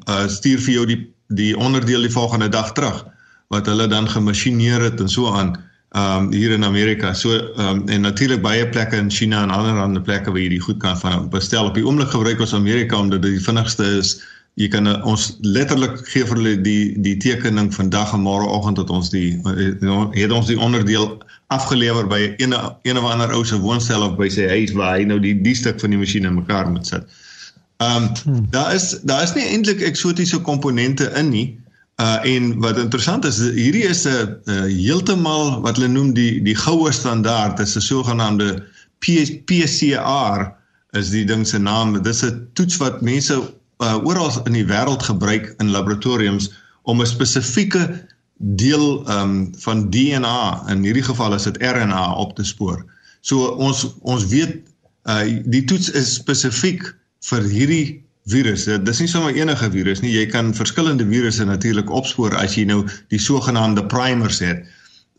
uh, 0.08 0.26
stuur 0.26 0.58
vir 0.58 0.74
jou 0.74 0.86
die 0.86 1.00
die 1.28 1.56
onderdeel 1.56 2.02
die 2.02 2.12
volgende 2.12 2.48
dag 2.48 2.72
terug 2.72 3.04
wat 3.48 3.66
hulle 3.66 3.86
dan 3.86 4.08
gemasjineer 4.08 4.80
het 4.80 5.00
en 5.00 5.08
so 5.08 5.30
aan 5.32 5.56
um, 5.94 6.32
hier 6.32 6.50
in 6.50 6.64
Amerika. 6.64 7.14
So 7.14 7.32
ehm 7.32 7.66
um, 7.68 7.88
en 7.88 8.00
natuurlik 8.00 8.42
baie 8.42 8.68
plekke 8.68 8.96
in 8.96 9.10
China 9.10 9.42
en 9.42 9.50
ander 9.50 9.80
ander 9.80 10.02
plekke 10.02 10.30
waar 10.30 10.40
jy 10.40 10.48
dit 10.48 10.62
goed 10.62 10.78
kan 10.78 10.98
van 10.98 11.28
bestel. 11.30 11.66
Op 11.66 11.74
die 11.74 11.86
oomblik 11.86 12.10
gebruik 12.14 12.40
ons 12.40 12.54
Amerika 12.54 12.98
omdat 12.98 13.22
dit 13.22 13.38
die 13.38 13.44
vinnigste 13.44 13.84
is 13.98 14.18
jy 14.54 14.68
kan 14.70 14.86
uh, 14.86 15.00
ons 15.08 15.32
letterlik 15.42 15.96
gee 16.12 16.26
vir 16.26 16.38
hulle 16.38 16.54
die 16.62 16.94
die 17.02 17.16
tekening 17.22 17.72
vandag 17.74 18.12
en 18.14 18.22
môreoggend 18.22 18.78
dat 18.78 18.90
ons 18.94 19.10
die 19.10 19.34
uh, 19.42 20.04
het 20.14 20.34
ons 20.34 20.50
die 20.50 20.58
onderdeel 20.58 21.16
afgelewer 21.54 22.06
by 22.10 22.20
een 22.38 22.54
een 22.86 22.98
of 23.00 23.08
ander 23.10 23.34
ou 23.34 23.42
se 23.44 23.58
woonstel 23.58 24.06
of 24.06 24.14
by 24.18 24.30
sy 24.30 24.46
huis 24.50 24.74
waar 24.78 24.98
hy 24.98 25.08
nou 25.10 25.18
die 25.22 25.34
die 25.42 25.56
stuk 25.58 25.80
van 25.82 25.94
die 25.94 25.98
masjien 25.98 26.26
in 26.28 26.38
mekaar 26.38 26.70
moet 26.70 26.86
sit. 26.86 27.06
Ehm 27.82 28.06
um, 28.06 28.08
hmm. 28.22 28.46
daar 28.54 28.74
is 28.74 28.94
daar 29.02 29.22
is 29.26 29.34
nie 29.34 29.46
eintlik 29.50 29.82
eksotiese 29.82 30.38
komponente 30.38 31.10
in 31.18 31.30
nie. 31.34 31.48
Uh 32.02 32.18
en 32.26 32.58
wat 32.58 32.78
interessant 32.78 33.24
is, 33.24 33.38
hierdie 33.38 33.86
is 33.86 34.04
'n 34.06 34.38
uh, 34.44 34.64
heeltemal 34.66 35.60
wat 35.62 35.76
hulle 35.76 35.88
noem 35.88 36.12
die 36.14 36.42
die 36.42 36.56
goue 36.56 36.92
standaard, 36.92 37.60
is 37.60 37.76
'n 37.76 37.80
sogenaamde 37.80 38.64
PCR 38.98 40.50
is 40.92 41.10
die 41.10 41.24
ding 41.24 41.46
se 41.46 41.58
naam. 41.58 42.02
Dis 42.02 42.24
'n 42.24 42.48
toets 42.52 42.76
wat 42.76 43.00
mense 43.00 43.54
uh, 43.78 43.98
oral 44.04 44.30
in 44.44 44.52
die 44.52 44.66
wêreld 44.66 45.02
gebruik 45.02 45.54
in 45.58 45.70
laboratoriums 45.70 46.52
om 46.82 47.00
'n 47.00 47.06
spesifieke 47.06 48.06
deel 48.36 49.08
um, 49.10 49.54
van 49.58 49.90
DNA 49.90 50.64
in 50.68 50.82
hierdie 50.82 51.02
geval 51.02 51.34
is 51.34 51.42
dit 51.42 51.56
RNA 51.62 52.14
op 52.14 52.36
te 52.36 52.44
spoor. 52.44 52.84
So 53.20 53.46
ons 53.46 53.94
ons 54.00 54.26
weet 54.26 54.62
uh, 55.04 55.22
die 55.44 55.64
toets 55.64 55.90
is 55.90 56.14
spesifiek 56.14 56.96
vir 57.20 57.42
hierdie 57.42 58.03
virus. 58.30 58.64
Dit 58.64 58.88
is 58.88 59.02
nie 59.02 59.10
sommer 59.10 59.34
enige 59.36 59.70
virus 59.70 60.00
nie. 60.00 60.14
Jy 60.14 60.26
kan 60.32 60.54
verskillende 60.56 61.06
virusse 61.08 61.44
natuurlik 61.44 61.90
opspoor 61.90 62.36
as 62.40 62.56
jy 62.56 62.64
nou 62.68 62.82
die 63.12 63.20
sogenaamde 63.20 63.86
primers 63.86 64.40
het. 64.44 64.64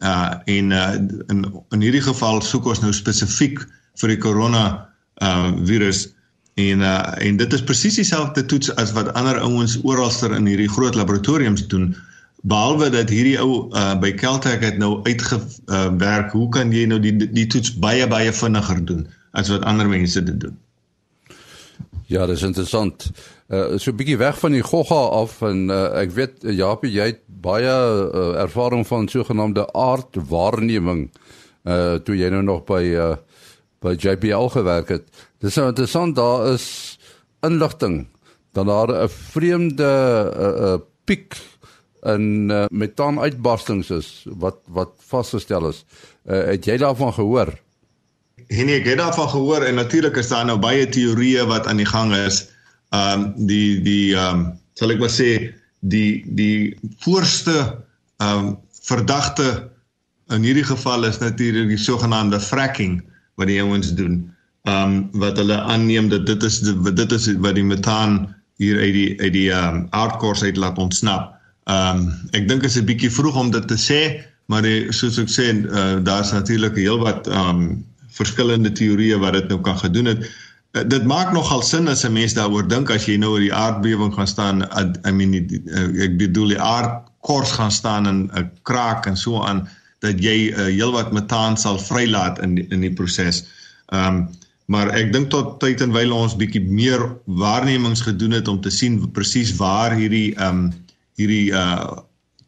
Uh 0.03 0.33
en 0.51 0.71
uh, 0.75 0.95
in 1.31 1.45
in 1.71 1.81
hierdie 1.81 2.03
geval 2.03 2.41
soek 2.41 2.65
ons 2.67 2.81
nou 2.83 2.91
spesifiek 2.93 3.61
vir 4.01 4.15
die 4.15 4.21
corona 4.21 4.65
uh 5.23 5.53
virus 5.63 6.09
En 6.55 6.79
uh 6.79 7.11
en 7.27 7.37
dit 7.37 7.53
is 7.53 7.63
presies 7.63 7.95
dieselfde 7.99 8.45
toets 8.45 8.75
as 8.75 8.91
wat 8.95 9.13
ander 9.13 9.39
ouens 9.43 9.75
oralster 9.83 10.31
in 10.35 10.45
hierdie 10.47 10.69
groot 10.71 10.95
laboratoriums 10.95 11.67
doen. 11.67 11.89
Behalwe 12.47 12.89
dat 12.89 13.11
hierdie 13.11 13.35
ou 13.43 13.67
uh 13.75 13.99
by 13.99 14.13
Caltech 14.15 14.63
het 14.63 14.77
nou 14.79 15.01
uitgewerk, 15.03 16.31
uh, 16.31 16.31
hoe 16.31 16.49
kan 16.49 16.71
jy 16.71 16.85
nou 16.87 16.99
die 17.03 17.11
die 17.17 17.47
toets 17.47 17.73
baie 17.83 18.07
baie 18.07 18.31
vinniger 18.31 18.79
doen 18.85 19.03
as 19.31 19.51
wat 19.51 19.67
ander 19.67 19.89
mense 19.91 20.23
dit 20.23 20.39
doen? 20.39 20.55
Ja, 22.07 22.25
dis 22.29 22.43
interessant. 22.45 23.09
Uh 23.49 23.77
so 23.77 23.91
'n 23.91 23.97
bietjie 23.97 24.17
weg 24.17 24.37
van 24.39 24.51
die 24.51 24.61
gogga 24.61 25.01
af 25.21 25.41
en 25.41 25.69
uh, 25.69 26.01
ek 26.01 26.11
weet 26.11 26.33
Japie 26.41 26.91
jy 26.91 27.05
het 27.13 27.21
baie 27.27 27.65
uh, 27.65 28.41
ervaring 28.41 28.85
van 28.87 29.07
sogenaamde 29.07 29.65
aardwaarneming 29.73 31.09
uh 31.65 31.95
toe 32.05 32.15
jy 32.17 32.29
nou 32.29 32.43
nog 32.43 32.63
by 32.65 32.83
uh 32.93 33.15
by 33.81 33.95
JPL 33.97 34.49
gewerk 34.53 34.89
het. 34.89 35.09
Dis 35.41 35.55
nou 35.55 35.67
interessant 35.69 36.15
daar 36.15 36.53
is 36.53 36.97
inligting 37.45 38.07
dat 38.53 38.65
daar 38.65 38.89
'n 39.03 39.09
vreemde 39.09 39.91
uh, 40.37 40.73
uh, 40.73 40.77
piek 41.05 41.35
in 42.01 42.49
uh, 42.49 42.65
metaanuitbarstings 42.69 43.89
is 43.89 44.25
wat 44.37 44.57
wat 44.67 44.93
vasgestel 44.97 45.67
is. 45.69 45.85
Uh, 46.25 46.43
het 46.53 46.65
jy 46.65 46.77
daarvan 46.77 47.13
gehoor? 47.13 47.64
En 48.47 48.69
ek 48.69 48.85
het 48.85 48.97
daarvan 48.97 49.29
gehoor 49.29 49.63
en 49.65 49.75
natuurlik 49.75 50.17
is 50.17 50.27
daar 50.27 50.45
nou 50.45 50.57
baie 50.59 50.85
teorieë 50.89 51.45
wat 51.49 51.67
aan 51.67 51.81
die 51.81 51.89
gang 51.89 52.13
is. 52.15 52.45
Ehm 52.93 53.21
um, 53.21 53.47
die 53.47 53.81
die 53.81 54.15
ehm 54.15 54.39
um, 54.39 54.51
sal 54.73 54.91
ek 54.93 54.99
maar 54.99 55.13
sê 55.13 55.29
die 55.79 56.23
die 56.37 56.77
voorste 57.03 57.55
ehm 58.17 58.37
um, 58.37 58.53
verdagte 58.85 59.71
in 60.33 60.45
hierdie 60.45 60.65
geval 60.65 61.05
is 61.05 61.17
natuurlik 61.17 61.67
die 61.73 61.81
sogenaamde 61.81 62.39
fracking 62.39 63.01
wat 63.35 63.47
die 63.47 63.61
ouens 63.61 63.93
doen. 63.93 64.21
Ehm 64.63 64.93
um, 64.93 65.21
wat 65.21 65.37
hulle 65.37 65.57
aanneem 65.61 66.09
dat 66.09 66.25
dit 66.25 66.43
is 66.43 66.59
dit 66.61 67.11
is 67.11 67.31
wat 67.37 67.55
die 67.55 67.65
metaan 67.65 68.35
hier 68.61 68.79
uit 68.79 68.93
die 68.93 69.09
uit 69.21 69.33
die 69.33 69.49
ehm 69.51 69.75
um, 69.75 69.87
aardkors 69.89 70.43
uit 70.43 70.57
laat 70.57 70.77
ontsnap. 70.77 71.33
Ehm 71.65 72.05
um, 72.05 72.13
ek 72.31 72.47
dink 72.47 72.63
is 72.63 72.77
'n 72.77 72.85
bietjie 72.85 73.11
vroeg 73.11 73.35
om 73.35 73.51
dit 73.51 73.67
te 73.67 73.77
sê, 73.77 74.01
maar 74.45 74.61
die, 74.61 74.91
soos 74.93 75.17
ek 75.17 75.29
sê, 75.29 75.49
uh, 75.65 75.97
daar's 76.03 76.31
natuurlik 76.31 76.77
heelwat 76.77 77.27
ehm 77.27 77.49
um, 77.49 77.85
verskillende 78.15 78.71
teorieë 78.71 79.19
wat 79.21 79.39
dit 79.39 79.47
nou 79.51 79.61
kan 79.61 79.77
gedoen 79.77 80.13
het. 80.13 80.27
dit 80.75 81.05
maak 81.07 81.31
nogal 81.31 81.61
sin 81.63 81.87
as 81.87 82.03
'n 82.03 82.11
mens 82.13 82.33
daaroor 82.35 82.67
dink 82.67 82.89
as 82.91 83.05
jy 83.07 83.15
nou 83.17 83.29
oor 83.31 83.39
die 83.39 83.53
aardbewing 83.53 84.13
gaan 84.13 84.27
staan 84.27 84.63
I 85.07 85.11
mean 85.11 85.31
die, 85.31 85.61
ek 86.03 86.17
bedoel 86.17 86.47
die 86.47 86.59
aardkors 86.59 87.51
gaan 87.51 87.71
staan 87.71 88.07
in 88.07 88.29
'n 88.33 88.51
kraak 88.63 89.05
en 89.05 89.17
so 89.17 89.43
aan 89.43 89.67
dat 89.99 90.19
jy 90.21 90.51
uh, 90.51 90.65
heelwat 90.65 91.13
metaan 91.13 91.57
sal 91.57 91.79
vrylaat 91.79 92.39
in 92.43 92.55
die, 92.55 92.65
in 92.69 92.81
die 92.81 92.93
proses. 92.93 93.45
Ehm 93.93 94.07
um, 94.07 94.27
maar 94.65 94.89
ek 94.97 95.11
dink 95.13 95.29
tot 95.29 95.59
tyd 95.61 95.81
en 95.85 95.91
wyle 95.93 96.13
ons 96.13 96.33
bietjie 96.35 96.63
meer 96.65 97.03
waarnemings 97.25 98.01
gedoen 98.01 98.31
het 98.33 98.47
om 98.49 98.61
te 98.61 98.71
sien 98.73 98.97
presies 99.13 99.55
waar 99.61 99.93
hierdie 99.93 100.33
ehm 100.35 100.65
um, 100.65 100.73
hierdie 101.15 101.51
uh 101.53 102.01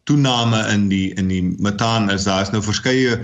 toename 0.07 0.61
in 0.71 0.87
die 0.87 1.13
in 1.19 1.27
die 1.27 1.43
metaan 1.59 2.09
is. 2.09 2.23
Daar 2.23 2.41
is 2.41 2.51
nou 2.53 2.63
verskeie 2.63 3.17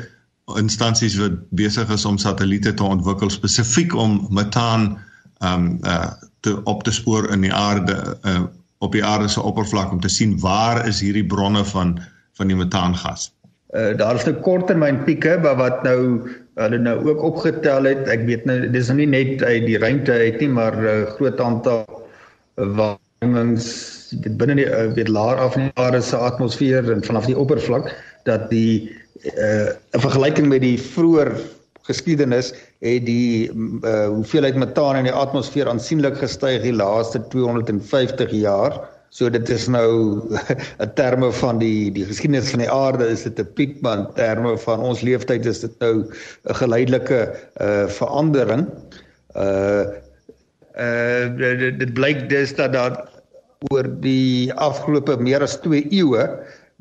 instansies 0.60 1.16
wat 1.20 1.38
besig 1.56 1.90
is 1.94 2.06
om 2.06 2.18
satelliete 2.20 2.74
te 2.74 2.84
ontwikkel 2.84 3.32
spesifiek 3.32 3.96
om 3.96 4.26
metaan 4.30 4.98
um, 5.40 5.80
uh 5.88 6.12
te 6.44 6.58
op 6.68 6.82
te 6.84 6.92
spoor 6.92 7.30
in 7.32 7.46
die 7.46 7.54
aarde 7.54 8.18
uh 8.28 8.44
op 8.84 8.92
die 8.92 9.06
aarde 9.06 9.30
se 9.32 9.40
oppervlak 9.42 9.92
om 9.92 10.02
te 10.04 10.12
sien 10.12 10.36
waar 10.44 10.82
is 10.88 11.00
hierdie 11.00 11.26
bronne 11.26 11.64
van 11.66 11.96
van 12.36 12.50
die 12.52 12.58
metaangas. 12.60 13.32
Uh 13.72 13.94
daar 13.98 14.20
is 14.20 14.26
nou 14.28 14.36
korttermyn 14.44 15.04
pieke 15.08 15.38
wat 15.44 15.84
nou 15.88 16.28
hulle 16.60 16.78
nou 16.78 16.98
ook 17.08 17.22
opgetel 17.22 17.88
het. 17.88 18.04
Ek 18.12 18.26
weet 18.28 18.44
nou 18.46 18.60
dis 18.72 18.92
nou 18.92 19.00
nie 19.00 19.10
net 19.10 19.44
uit 19.44 19.64
die 19.66 19.80
ruimte 19.80 20.12
uit 20.12 20.40
nie, 20.44 20.50
maar 20.50 20.76
'n 20.76 20.86
uh, 20.86 21.12
groot 21.16 21.40
aantal 21.40 21.86
waarnemings 22.56 23.72
dit 24.22 24.36
binne 24.38 24.56
die 24.60 24.68
uh, 24.68 24.92
weet 24.94 25.08
laer 25.08 25.40
af 25.42 25.56
in 25.56 25.70
die 25.70 25.82
aarde 25.82 26.02
se 26.02 26.18
atmosfeer 26.18 26.92
en 26.92 27.04
vanaf 27.04 27.26
die 27.26 27.38
oppervlak 27.38 27.90
dat 28.28 28.50
die 28.50 28.92
uh 29.24 29.72
'n 29.96 30.02
vergelyking 30.04 30.48
met 30.48 30.62
die 30.62 30.78
vroeër 30.80 31.32
geskiedenis 31.88 32.54
het 32.84 33.06
die 33.08 33.52
uh 33.52 34.08
hoeveelheid 34.08 34.56
metaan 34.56 35.00
in 35.00 35.08
die 35.08 35.16
atmosfeer 35.16 35.70
aansienlik 35.70 36.18
gestyg 36.20 36.62
die 36.64 36.76
laaste 36.76 37.22
250 37.32 38.32
jaar. 38.32 38.82
So 39.14 39.30
dit 39.30 39.50
is 39.50 39.68
nou 39.68 40.22
'n 40.84 40.92
terme 40.96 41.32
van 41.32 41.60
die 41.62 41.92
die 41.92 42.06
geskiedenis 42.06 42.50
van 42.50 42.64
die 42.66 42.72
aarde 42.72 43.08
is 43.08 43.24
dit 43.24 43.40
'n 43.40 43.54
piek 43.54 43.82
maar 43.82 43.98
in 43.98 44.08
terme 44.16 44.58
van 44.58 44.80
ons 44.80 45.02
leeftyd 45.02 45.46
is 45.46 45.60
dit 45.60 45.80
nou 45.80 46.04
'n 46.04 46.56
geleidelike 46.62 47.22
uh 47.62 47.88
verandering. 47.88 48.68
Uh 49.36 49.86
uh 50.76 51.24
dit, 51.38 51.80
dit 51.80 51.94
blyk 51.94 52.30
dus 52.30 52.56
dat 52.56 52.74
daar 52.74 53.08
oor 53.72 53.88
die 54.02 54.54
afgelope 54.54 55.18
meer 55.18 55.42
as 55.42 55.60
2 55.62 55.88
eeue 55.92 56.28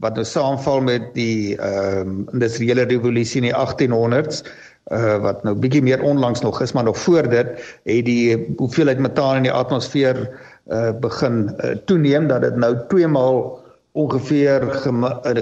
wat 0.02 0.18
nou 0.18 0.26
saamval 0.26 0.82
met 0.82 1.08
die 1.14 1.56
ehm 1.56 2.08
um, 2.08 2.28
industriële 2.34 2.86
revolusie 2.90 3.42
in 3.42 3.48
die 3.50 3.56
1800s 3.56 4.42
uh 4.90 5.18
wat 5.22 5.44
nou 5.46 5.54
bietjie 5.54 5.82
meer 5.82 6.02
onlangs 6.02 6.42
nog 6.42 6.60
is 6.62 6.72
maar 6.74 6.84
nog 6.84 6.98
voor 6.98 7.28
dit 7.30 7.52
het 7.86 8.04
die 8.06 8.54
hoeveelheid 8.58 8.98
metaan 8.98 9.36
in 9.36 9.46
die 9.46 9.54
atmosfeer 9.54 10.24
uh 10.66 10.90
begin 11.00 11.54
uh, 11.54 11.76
toeneem 11.86 12.26
dat 12.26 12.42
dit 12.42 12.56
nou 12.56 12.74
twee 12.88 13.06
maal 13.06 13.62
ongeveer 13.92 14.64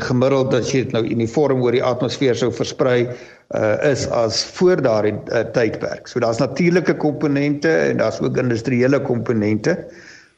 gemiddeld 0.03 0.55
as 0.55 0.73
jy 0.75 0.85
dit 0.85 0.93
nou 0.93 1.05
uniform 1.07 1.63
oor 1.63 1.73
die 1.73 1.85
atmosfeer 1.85 2.37
sou 2.37 2.51
versprei 2.53 3.09
uh 3.57 3.77
is 3.87 4.09
as 4.15 4.45
voor 4.59 4.83
daardie 4.83 5.17
uh, 5.31 5.45
tydperk. 5.55 6.07
So 6.07 6.21
daar's 6.21 6.39
natuurlike 6.43 6.97
komponente 6.97 7.71
en 7.71 8.03
daar's 8.03 8.21
ook 8.21 8.37
industriële 8.37 9.01
komponente. 9.03 9.79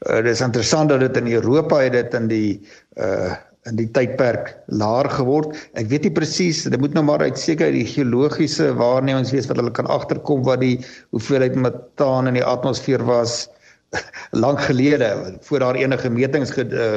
Uh 0.06 0.20
dis 0.22 0.40
interessant 0.44 0.92
dat 0.92 1.00
dit 1.00 1.16
in 1.16 1.32
Europa 1.32 1.80
het 1.82 1.92
dit 1.92 2.14
in 2.14 2.28
die 2.28 2.60
uh 3.00 3.32
in 3.70 3.78
die 3.78 3.88
tydperk 3.94 4.52
laer 4.74 5.06
geword. 5.12 5.54
Ek 5.78 5.86
weet 5.92 6.08
nie 6.08 6.14
presies, 6.14 6.64
dit 6.66 6.80
moet 6.82 6.96
nou 6.96 7.04
maar 7.06 7.22
uit 7.22 7.38
seker 7.38 7.70
die 7.74 7.86
geologiese 7.86 8.72
waarnemings 8.78 9.30
wees 9.34 9.46
wat 9.50 9.60
hulle 9.60 9.74
kan 9.74 9.90
agterkom 9.92 10.42
wat 10.48 10.62
die 10.64 10.80
hoeveelheid 11.14 11.54
metaan 11.54 12.30
in 12.30 12.40
die 12.40 12.46
atmosfeer 12.46 13.04
was 13.06 13.46
lank 14.44 14.62
gelede 14.66 15.12
voor 15.46 15.62
daar 15.62 15.78
enige 15.78 16.10
metings 16.10 16.54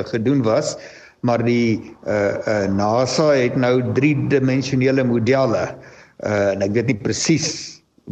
gedoen 0.10 0.42
was. 0.46 0.76
Maar 1.26 1.42
die 1.46 1.82
uh, 2.06 2.38
uh 2.46 2.66
NASA 2.70 3.32
het 3.34 3.56
nou 3.58 3.80
driedimensionele 3.98 5.06
modelle. 5.06 5.70
Uh 6.22 6.54
en 6.54 6.66
ek 6.66 6.76
weet 6.78 6.92
nie 6.94 7.02
presies 7.02 7.50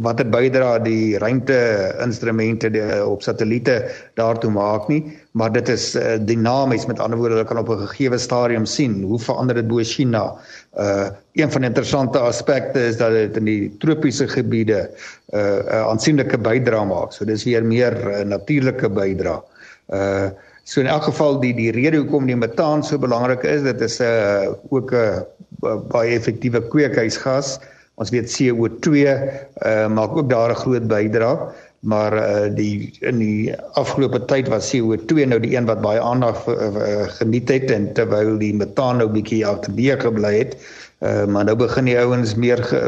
watter 0.02 0.26
bydra 0.26 0.78
die 0.82 1.18
ruimte 1.22 1.58
instrumente 2.02 2.70
op 3.06 3.22
satelliete 3.22 3.84
daartoe 4.18 4.50
maak 4.50 4.88
nie 4.90 5.02
maar 5.34 5.50
dit 5.52 5.68
is 5.68 5.94
uh, 5.98 6.14
dinamies 6.22 6.86
met 6.86 7.00
ander 7.02 7.18
woorde 7.18 7.34
hulle 7.34 7.46
kan 7.48 7.58
op 7.58 7.68
'n 7.68 7.86
gegeewe 7.86 8.18
stadium 8.18 8.66
sien 8.66 9.02
hoe 9.02 9.18
verander 9.18 9.54
dit 9.54 9.66
bo 9.68 9.82
China. 9.82 10.34
Uh 10.78 11.08
een 11.34 11.50
van 11.50 11.60
die 11.60 11.68
interessante 11.70 12.18
aspekte 12.18 12.78
is 12.86 12.96
dat 12.96 13.10
dit 13.10 13.36
in 13.36 13.44
die 13.44 13.76
tropiese 13.78 14.28
gebiede 14.28 14.90
uh 15.34 15.58
'n 15.58 15.90
aansienlike 15.90 16.38
bydrae 16.38 16.84
maak 16.86 17.12
so 17.12 17.24
dis 17.24 17.44
weer 17.44 17.64
meer 17.64 17.94
uh, 18.10 18.24
natuurlike 18.24 18.88
bydrae 18.88 19.42
uh 19.88 20.30
so 20.64 20.80
in 20.80 20.86
elk 20.86 21.02
geval 21.02 21.40
die 21.40 21.54
die 21.54 21.70
rede 21.70 21.96
hoekom 21.96 22.26
die 22.26 22.36
metaan 22.36 22.84
so 22.84 22.98
belangrik 22.98 23.42
is 23.42 23.62
dit 23.62 23.80
is 23.80 23.98
'n 23.98 24.04
uh, 24.04 24.52
ook 24.70 24.92
'n 24.92 25.24
uh, 25.62 25.76
baie 25.88 26.16
effektiewe 26.16 26.62
kweekhuisgas. 26.68 27.58
Ons 27.94 28.10
weet 28.10 28.30
CO2 28.32 28.88
uh, 28.90 29.88
maak 29.88 30.16
ook 30.16 30.30
daar 30.30 30.50
'n 30.50 30.62
groot 30.62 30.86
bydrae, 30.86 31.52
maar 31.84 32.14
uh, 32.16 32.48
die 32.56 32.92
in 33.04 33.18
die 33.20 33.54
afgelope 33.80 34.22
tyd 34.30 34.48
was 34.52 34.70
CO2 34.72 35.26
nou 35.28 35.40
die 35.42 35.52
een 35.56 35.68
wat 35.68 35.82
baie 35.84 36.00
aandag 36.00 36.46
uh, 36.48 37.04
geniet 37.18 37.52
het 37.52 37.70
en 37.70 37.90
terwyl 37.96 38.38
die 38.40 38.54
metaan 38.56 39.02
nou 39.02 39.08
bietjie 39.12 39.44
agterbeë 39.46 39.98
gebly 40.06 40.32
het, 40.38 40.56
uh, 41.04 41.24
maar 41.28 41.44
nou 41.44 41.56
begin 41.60 41.90
die 41.90 41.98
ouens 42.00 42.34
meer 42.34 42.62
ge, 42.64 42.80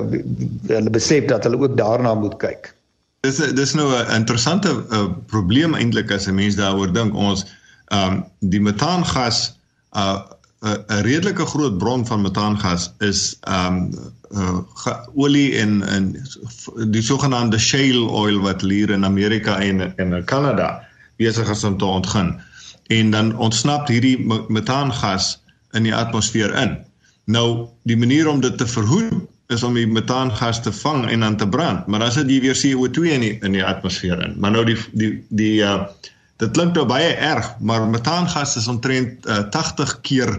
hulle 0.73 0.95
besef 0.95 1.29
dat 1.33 1.45
hulle 1.45 1.61
ook 1.61 1.77
daarna 1.77 2.15
moet 2.15 2.39
kyk. 2.41 2.73
Dis 3.27 3.41
dis 3.59 3.75
nou 3.75 3.91
'n 3.93 4.15
interessante 4.15 4.73
uh, 4.73 5.07
probleem 5.27 5.75
eintlik 5.75 6.11
as 6.13 6.27
'n 6.27 6.35
mens 6.35 6.57
daaroor 6.57 6.93
dink. 6.93 7.15
Ons 7.15 7.47
um, 7.93 8.25
die 8.41 8.61
metaangas 8.61 9.59
uh 9.97 10.21
'n 10.67 11.03
redelike 11.03 11.47
groot 11.47 11.79
bron 11.79 12.07
van 12.07 12.21
metaangas 12.21 12.93
is 12.99 13.37
ehm 13.41 13.77
um, 13.77 14.13
uh, 14.31 14.97
olie 15.15 15.59
en 15.59 15.83
en 15.83 16.09
die 16.91 17.03
sogenaamde 17.03 17.59
shale 17.59 18.09
oil 18.11 18.41
wat 18.41 18.61
hier 18.61 18.91
in 18.91 19.05
Amerika 19.05 19.59
en 19.61 19.93
in 19.97 20.25
Kanada 20.25 20.83
besig 21.17 21.51
is 21.51 21.65
om 21.65 21.79
te 21.79 21.85
ontgin. 21.85 22.41
En 22.87 23.11
dan 23.11 23.37
ontsnap 23.37 23.87
hierdie 23.89 24.19
metaangas 24.49 25.39
in 25.71 25.83
die 25.83 25.95
atmosfeer 25.95 26.55
in. 26.55 26.77
Nou 27.25 27.69
die 27.83 27.97
manier 27.97 28.29
om 28.29 28.41
dit 28.41 28.59
te 28.59 28.67
verhoed 28.67 29.15
is 29.47 29.63
om 29.63 29.75
die 29.75 29.87
metaangas 29.87 30.63
te 30.63 30.73
vang 30.73 31.07
en 31.11 31.21
dan 31.21 31.37
te 31.37 31.49
brand, 31.49 31.87
maar 31.87 32.01
dan 32.03 32.13
sit 32.13 32.31
jy 32.31 32.41
weer 32.41 32.59
CO2 32.59 33.15
in 33.15 33.21
die, 33.21 33.39
in 33.41 33.53
die 33.53 33.65
atmosfeer 33.65 34.23
in. 34.23 34.35
Maar 34.41 34.51
nou 34.51 34.65
die 34.65 34.79
die 34.93 35.25
die 35.29 35.57
uh 35.63 35.87
Dit 36.37 36.53
klink 36.53 36.75
nou 36.77 36.85
baie 36.85 37.15
erg, 37.15 37.47
maar 37.65 37.87
metaangas 37.89 38.59
is 38.61 38.69
omtrent 38.69 39.25
uh, 39.25 39.47
80 39.55 40.01
keer 40.05 40.35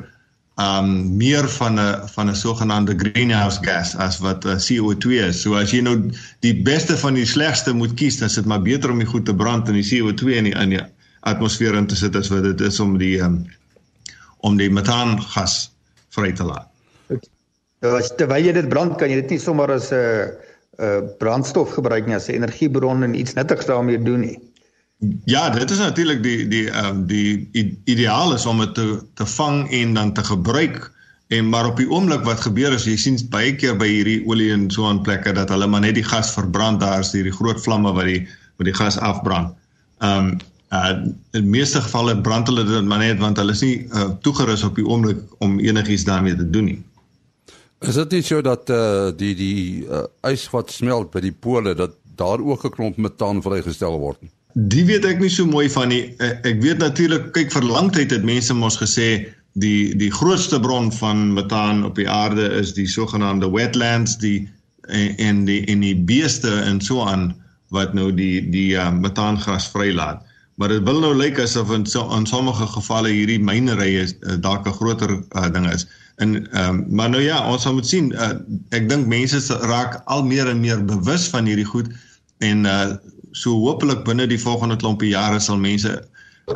um 0.58 1.18
meer 1.18 1.46
van 1.50 1.80
'n 1.80 2.08
van 2.08 2.30
'n 2.30 2.36
sogenaamde 2.36 2.96
greenhouse 2.98 3.60
gas 3.62 3.96
as 3.96 4.18
wat 4.20 4.46
uh, 4.46 4.58
CO2 4.58 5.10
is. 5.30 5.42
So 5.42 5.54
as 5.56 5.72
jy 5.72 5.82
nou 5.82 6.12
die 6.40 6.62
beste 6.62 6.98
van 6.98 7.14
die 7.14 7.26
slegste 7.26 7.74
moet 7.74 7.94
kies, 7.94 8.18
dan 8.18 8.28
is 8.28 8.34
dit 8.36 8.46
maar 8.46 8.62
beter 8.62 8.92
om 8.92 8.98
die 8.98 9.08
goed 9.08 9.26
te 9.26 9.36
brand 9.36 9.68
en 9.68 9.74
die 9.74 9.86
CO2 9.86 10.34
in 10.34 10.44
die 10.44 10.56
in 10.58 10.70
die 10.70 10.82
atmosfeer 11.20 11.76
in 11.76 11.88
te 11.88 11.96
sit 11.96 12.16
as 12.16 12.30
wat 12.34 12.44
dit 12.44 12.62
is 12.62 12.80
om 12.80 12.98
die 12.98 13.22
um 13.22 13.46
om 14.42 14.58
die 14.58 14.70
metaangas 14.70 15.70
vry 16.10 16.32
te 16.34 16.44
laat. 16.44 16.68
Nou 17.82 17.94
as 17.98 18.10
terwyl 18.18 18.46
jy 18.46 18.54
dit 18.58 18.70
brand, 18.70 18.98
kan 18.98 19.10
jy 19.10 19.22
dit 19.22 19.30
nie 19.30 19.40
sommer 19.40 19.72
as 19.72 19.92
'n 19.92 19.96
uh, 19.96 20.26
uh, 20.82 21.02
brandstof 21.22 21.74
gebruik 21.78 22.06
nie 22.06 22.16
as 22.16 22.28
'n 22.28 22.42
energiebron 22.42 23.04
en 23.04 23.14
iets 23.14 23.34
nuttigs 23.34 23.66
daarmee 23.66 24.02
doen 24.02 24.20
nie. 24.20 24.40
Ja, 25.26 25.50
dit 25.50 25.72
is 25.72 25.78
natuurlik 25.78 26.24
die 26.24 26.48
die 26.48 26.70
ehm 26.70 26.86
um, 26.86 27.02
die 27.06 27.50
ideaal 27.86 28.34
is 28.34 28.46
om 28.46 28.58
dit 28.64 28.74
te 28.74 29.04
te 29.14 29.26
vang 29.26 29.70
en 29.72 29.94
dan 29.94 30.14
te 30.14 30.24
gebruik. 30.24 30.92
En 31.28 31.50
maar 31.50 31.66
op 31.66 31.78
die 31.78 31.90
oomblik 31.90 32.24
wat 32.24 32.40
gebeur 32.42 32.74
is 32.74 32.86
jy 32.86 32.96
sien 32.98 33.18
baie 33.30 33.54
keer 33.56 33.76
by 33.78 33.88
hierdie 33.88 34.22
olie 34.26 34.50
en 34.52 34.70
so 34.72 34.88
aan 34.88 35.02
plekke 35.06 35.34
dat 35.38 35.50
hulle 35.54 35.68
maar 35.68 35.84
net 35.84 35.96
die 36.00 36.08
gas 36.08 36.32
verbrand 36.34 36.80
daar 36.82 37.04
is 37.04 37.12
hierdie 37.14 37.36
groot 37.36 37.62
vlamme 37.62 37.92
wat 37.94 38.10
die 38.10 38.24
wat 38.58 38.66
die 38.66 38.74
gas 38.74 38.98
afbrand. 38.98 39.54
Ehm 40.02 40.32
um, 40.32 40.38
uh 40.74 40.96
in 41.40 41.50
meeste 41.50 41.82
gevalle 41.82 42.16
brand 42.22 42.50
hulle 42.50 42.64
dit 42.66 42.86
maar 42.86 43.04
net 43.04 43.20
want 43.20 43.38
hulle 43.38 43.54
is 43.54 43.62
nie 43.62 43.76
uh, 43.86 44.10
toegerus 44.22 44.64
op 44.64 44.76
die 44.76 44.86
oomblik 44.86 45.20
om 45.38 45.60
enigiets 45.60 46.08
daarmee 46.10 46.36
te 46.36 46.50
doen 46.50 46.72
nie. 46.72 46.80
Is 47.86 48.02
dit 48.02 48.18
nie 48.18 48.24
so 48.24 48.42
dat 48.42 48.70
uh 48.70 49.14
die 49.14 49.36
die 49.36 49.86
uh, 49.86 50.08
ys 50.32 50.50
wat 50.50 50.74
smelt 50.74 51.14
by 51.14 51.22
die 51.22 51.36
pole 51.46 51.76
dat 51.76 51.94
daar 52.18 52.42
ook 52.42 52.66
'n 52.66 52.74
klomp 52.74 52.98
metaan 52.98 53.42
vrygestel 53.46 54.00
word? 54.00 54.22
Nie? 54.22 54.34
Die 54.58 54.86
weet 54.90 55.06
ek 55.06 55.20
nie 55.22 55.30
so 55.30 55.46
mooi 55.46 55.68
van 55.70 55.92
nie. 55.94 56.16
Eh, 56.18 56.34
ek 56.50 56.62
weet 56.64 56.80
natuurlik 56.82 57.30
kyk 57.36 57.52
vir 57.54 57.66
lang 57.68 57.92
tyd 57.94 58.10
het 58.10 58.24
mense 58.26 58.54
mos 58.58 58.80
gesê 58.82 59.28
die 59.62 59.94
die 59.98 60.10
grootste 60.10 60.58
bron 60.62 60.90
van 60.98 61.34
metaan 61.36 61.84
op 61.86 61.98
die 62.00 62.08
aarde 62.10 62.48
is 62.58 62.74
die 62.74 62.88
sogenaamde 62.90 63.50
wetlands 63.54 64.18
die 64.18 64.48
en, 64.88 65.44
die 65.46 65.60
en 65.70 65.84
die 65.84 65.96
beeste 66.10 66.50
en 66.64 66.82
so 66.82 67.04
aan 67.06 67.36
wat 67.76 67.94
nou 67.94 68.08
die 68.16 68.48
die 68.50 68.74
uh, 68.74 68.90
metaangas 68.90 69.68
vrylaat. 69.74 70.24
Maar 70.58 70.74
dit 70.74 70.86
wil 70.88 71.04
nou 71.04 71.14
lyk 71.14 71.38
asof 71.44 71.70
in 71.76 71.86
so 71.86 72.08
in 72.18 72.26
sommige 72.26 72.66
gevalle 72.72 73.12
hierdie 73.14 73.38
mynerye 73.38 74.08
uh, 74.08 74.38
dalk 74.42 74.66
'n 74.66 74.78
groter 74.80 75.20
uh, 75.20 75.50
ding 75.54 75.70
is. 75.70 75.86
En 76.18 76.34
ehm 76.34 76.82
um, 76.82 76.86
maar 76.90 77.10
nou 77.14 77.22
ja, 77.22 77.44
ons 77.46 77.70
moet 77.70 77.86
sien 77.86 78.10
uh, 78.16 78.34
ek 78.74 78.90
dink 78.90 79.06
mense 79.06 79.60
raak 79.70 80.02
al 80.06 80.26
meer 80.26 80.50
en 80.50 80.60
meer 80.66 80.82
bewus 80.86 81.28
van 81.30 81.46
hierdie 81.46 81.70
goed 81.76 81.94
en 82.42 82.66
uh 82.66 82.98
so 83.38 83.54
hopelik 83.64 84.04
binne 84.08 84.28
die 84.30 84.42
volgende 84.42 84.78
klompie 84.82 85.14
jare 85.14 85.40
sal 85.44 85.60
mense 85.62 85.94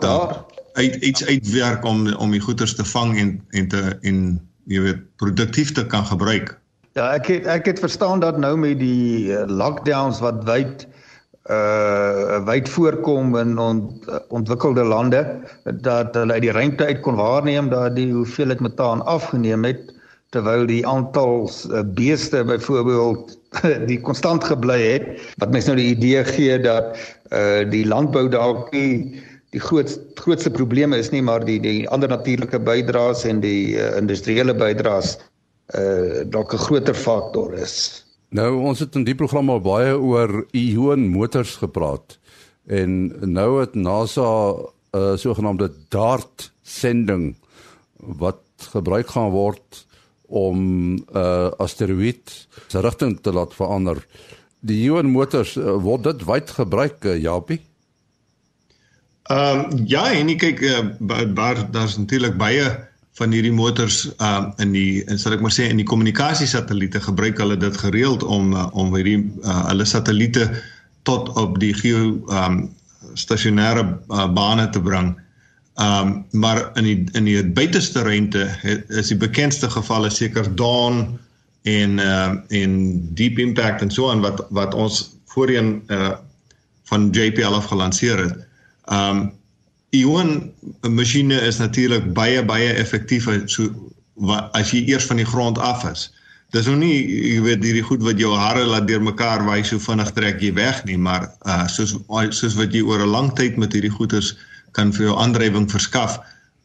daar 0.04 0.40
uit 0.80 0.96
iets 0.96 1.26
uitwerk 1.26 1.86
om 1.86 2.08
om 2.16 2.32
die 2.32 2.42
goederes 2.42 2.76
te 2.76 2.86
vang 2.86 3.18
en 3.20 3.36
en 3.50 3.68
te 3.68 3.84
en 4.02 4.40
jy 4.72 4.82
weet 4.82 5.04
produktief 5.22 5.72
te 5.76 5.86
kan 5.86 6.06
gebruik. 6.06 6.56
Ja, 6.96 7.14
ek 7.16 7.28
het 7.32 7.46
ek 7.46 7.66
het 7.72 7.80
verstaan 7.80 8.20
dat 8.20 8.38
nou 8.38 8.58
met 8.58 8.80
die 8.80 9.32
eh, 9.36 9.48
lockdowns 9.48 10.20
wat 10.24 10.44
wyd 10.48 10.88
uh 11.50 12.38
wyd 12.46 12.70
voorkom 12.70 13.34
in 13.36 13.58
ont, 13.58 14.06
ontwikkelde 14.30 14.84
lande 14.86 15.22
dat 15.82 16.14
hulle 16.16 16.34
uit 16.38 16.46
die 16.46 16.54
ruimte 16.54 16.86
uit 16.86 17.00
kon 17.02 17.18
waarneem 17.18 17.70
dat 17.70 17.96
die 17.96 18.12
hoeveelheid 18.14 18.60
metaan 18.62 19.02
afgeneem 19.10 19.66
het 19.66 19.90
terwyl 20.32 20.66
die 20.68 20.84
aantal 20.88 21.50
uh, 21.50 21.82
beeste 21.96 22.44
byvoorbeeld 22.48 23.36
die 23.92 24.00
konstant 24.00 24.46
gebly 24.48 24.80
het 24.80 25.10
wat 25.44 25.52
mens 25.52 25.68
nou 25.68 25.76
die 25.80 25.92
idee 25.96 26.24
gee 26.28 26.60
dat 26.64 26.96
uh 27.32 27.64
die 27.72 27.84
landbou 27.88 28.28
dalk 28.32 28.72
nie 28.76 29.20
die 29.52 29.60
groot 29.60 29.92
grootste 30.20 30.52
probleme 30.52 31.00
is 31.00 31.12
nie 31.12 31.22
maar 31.24 31.44
die 31.48 31.60
die 31.60 31.84
ander 31.92 32.12
natuurlike 32.12 32.60
bydraes 32.60 33.26
en 33.28 33.44
die 33.44 33.76
uh, 33.76 33.92
industriële 34.00 34.56
bydraes 34.56 35.18
uh 35.76 36.24
dalk 36.32 36.54
'n 36.56 36.64
groter 36.68 36.96
faktor 36.96 37.54
is. 37.56 38.04
Nou 38.32 38.64
ons 38.64 38.80
het 38.80 38.96
in 38.96 39.04
die 39.04 39.16
program 39.16 39.50
al 39.50 39.60
baie 39.60 39.96
oor 40.00 40.46
Ion 40.52 41.08
motors 41.12 41.56
gepraat 41.60 42.20
en 42.68 43.12
nou 43.20 43.60
het 43.60 43.76
NASA 43.76 44.56
'n 44.56 44.68
uh, 44.96 45.16
sogenaamde 45.16 45.72
DART 45.90 46.52
sending 46.64 47.36
wat 48.00 48.40
gebruik 48.72 49.08
gaan 49.08 49.32
word 49.32 49.86
om 50.32 50.58
'n 50.96 51.04
uh, 51.16 51.52
asteroïde 51.60 52.32
se 52.68 52.80
rigting 52.80 53.20
te 53.22 53.34
laat 53.34 53.54
verander. 53.54 54.00
Die 54.60 54.84
Ion 54.84 55.12
motors 55.12 55.56
uh, 55.56 55.76
word 55.76 56.04
dit 56.04 56.24
wyd 56.26 56.50
gebruik, 56.50 57.04
uh, 57.06 57.18
Japie? 57.22 57.62
Ehm 59.32 59.60
um, 59.60 59.84
ja, 59.86 60.12
en 60.12 60.30
ek 60.34 60.40
kyk 60.40 60.62
uh, 60.62 60.80
daar 61.36 61.68
daar's 61.72 61.98
natuurlik 61.98 62.38
baie 62.38 62.66
van 63.20 63.32
hierdie 63.36 63.54
motors 63.54 64.06
uh 64.20 64.50
in 64.64 64.72
die 64.76 65.04
en 65.12 65.20
sal 65.20 65.36
ek 65.36 65.44
maar 65.44 65.54
sê 65.54 65.68
in 65.70 65.80
die 65.82 65.88
kommunikasiesatelliete 65.88 67.02
gebruik 67.04 67.40
hulle 67.44 67.58
dit 67.60 67.78
gereeld 67.84 68.24
om 68.24 68.54
uh, 68.56 68.68
om 68.72 68.96
hierdie 68.96 69.20
uh, 69.44 69.66
hulle 69.68 69.86
satelliete 69.86 70.48
tot 71.08 71.30
op 71.40 71.60
die 71.60 71.74
geo 71.76 72.16
um 72.32 72.64
stasionêre 73.20 73.84
uh, 73.84 74.28
bane 74.32 74.70
te 74.70 74.82
bring. 74.82 75.16
Um 75.76 76.26
maar 76.32 76.72
in 76.74 76.84
die 76.84 77.04
in 77.12 77.24
die 77.24 77.44
buiteste 77.48 78.02
ruimte 78.02 78.50
is 78.88 79.08
die 79.08 79.18
bekendste 79.18 79.70
gevalle 79.70 80.10
seker 80.10 80.56
Dawn 80.56 81.20
en 81.64 81.98
uh 81.98 82.34
en 82.50 82.74
Deep 83.16 83.40
Impact 83.40 83.82
en 83.82 83.92
so 83.92 84.10
aan 84.10 84.22
wat 84.22 84.46
wat 84.50 84.74
ons 84.74 85.16
voorheen 85.26 85.82
uh 85.88 86.12
van 86.84 87.10
JPL 87.12 87.56
af 87.56 87.66
gelanseer 87.66 88.18
het. 88.18 88.36
Um 88.86 89.32
Ion 89.92 90.52
masjiene 90.88 91.40
is 91.42 91.58
natuurlik 91.58 92.14
baie 92.14 92.44
baie 92.46 92.74
effektief 92.74 93.30
so 93.46 93.70
wat, 94.14 94.52
as 94.56 94.72
jy 94.72 94.84
eers 94.92 95.08
van 95.08 95.20
die 95.20 95.28
grond 95.28 95.58
af 95.58 95.88
is. 95.88 96.12
Dis 96.52 96.68
nou 96.68 96.76
nie 96.76 97.00
jy 97.08 97.42
weet 97.48 97.64
hierdie 97.64 97.88
goed 97.88 98.04
wat 98.04 98.20
jou 98.20 98.36
hare 98.36 98.68
laat 98.68 98.88
deurmekaar 98.88 99.46
waai 99.48 99.64
so 99.64 99.80
vinnig 99.80 100.12
trek 100.12 100.44
jy 100.44 100.52
weg 100.54 100.84
nie, 100.84 101.00
maar 101.00 101.32
uh 101.48 101.64
soos 101.72 101.96
soos 102.36 102.60
wat 102.60 102.76
jy 102.76 102.84
oor 102.84 103.00
'n 103.00 103.16
lang 103.16 103.36
tyd 103.40 103.56
met 103.58 103.72
hierdie 103.72 103.96
goeders 103.96 104.36
kan 104.78 104.94
vir 104.96 105.10
jou 105.10 105.18
aandrywing 105.20 105.68
verskaf, 105.72 106.20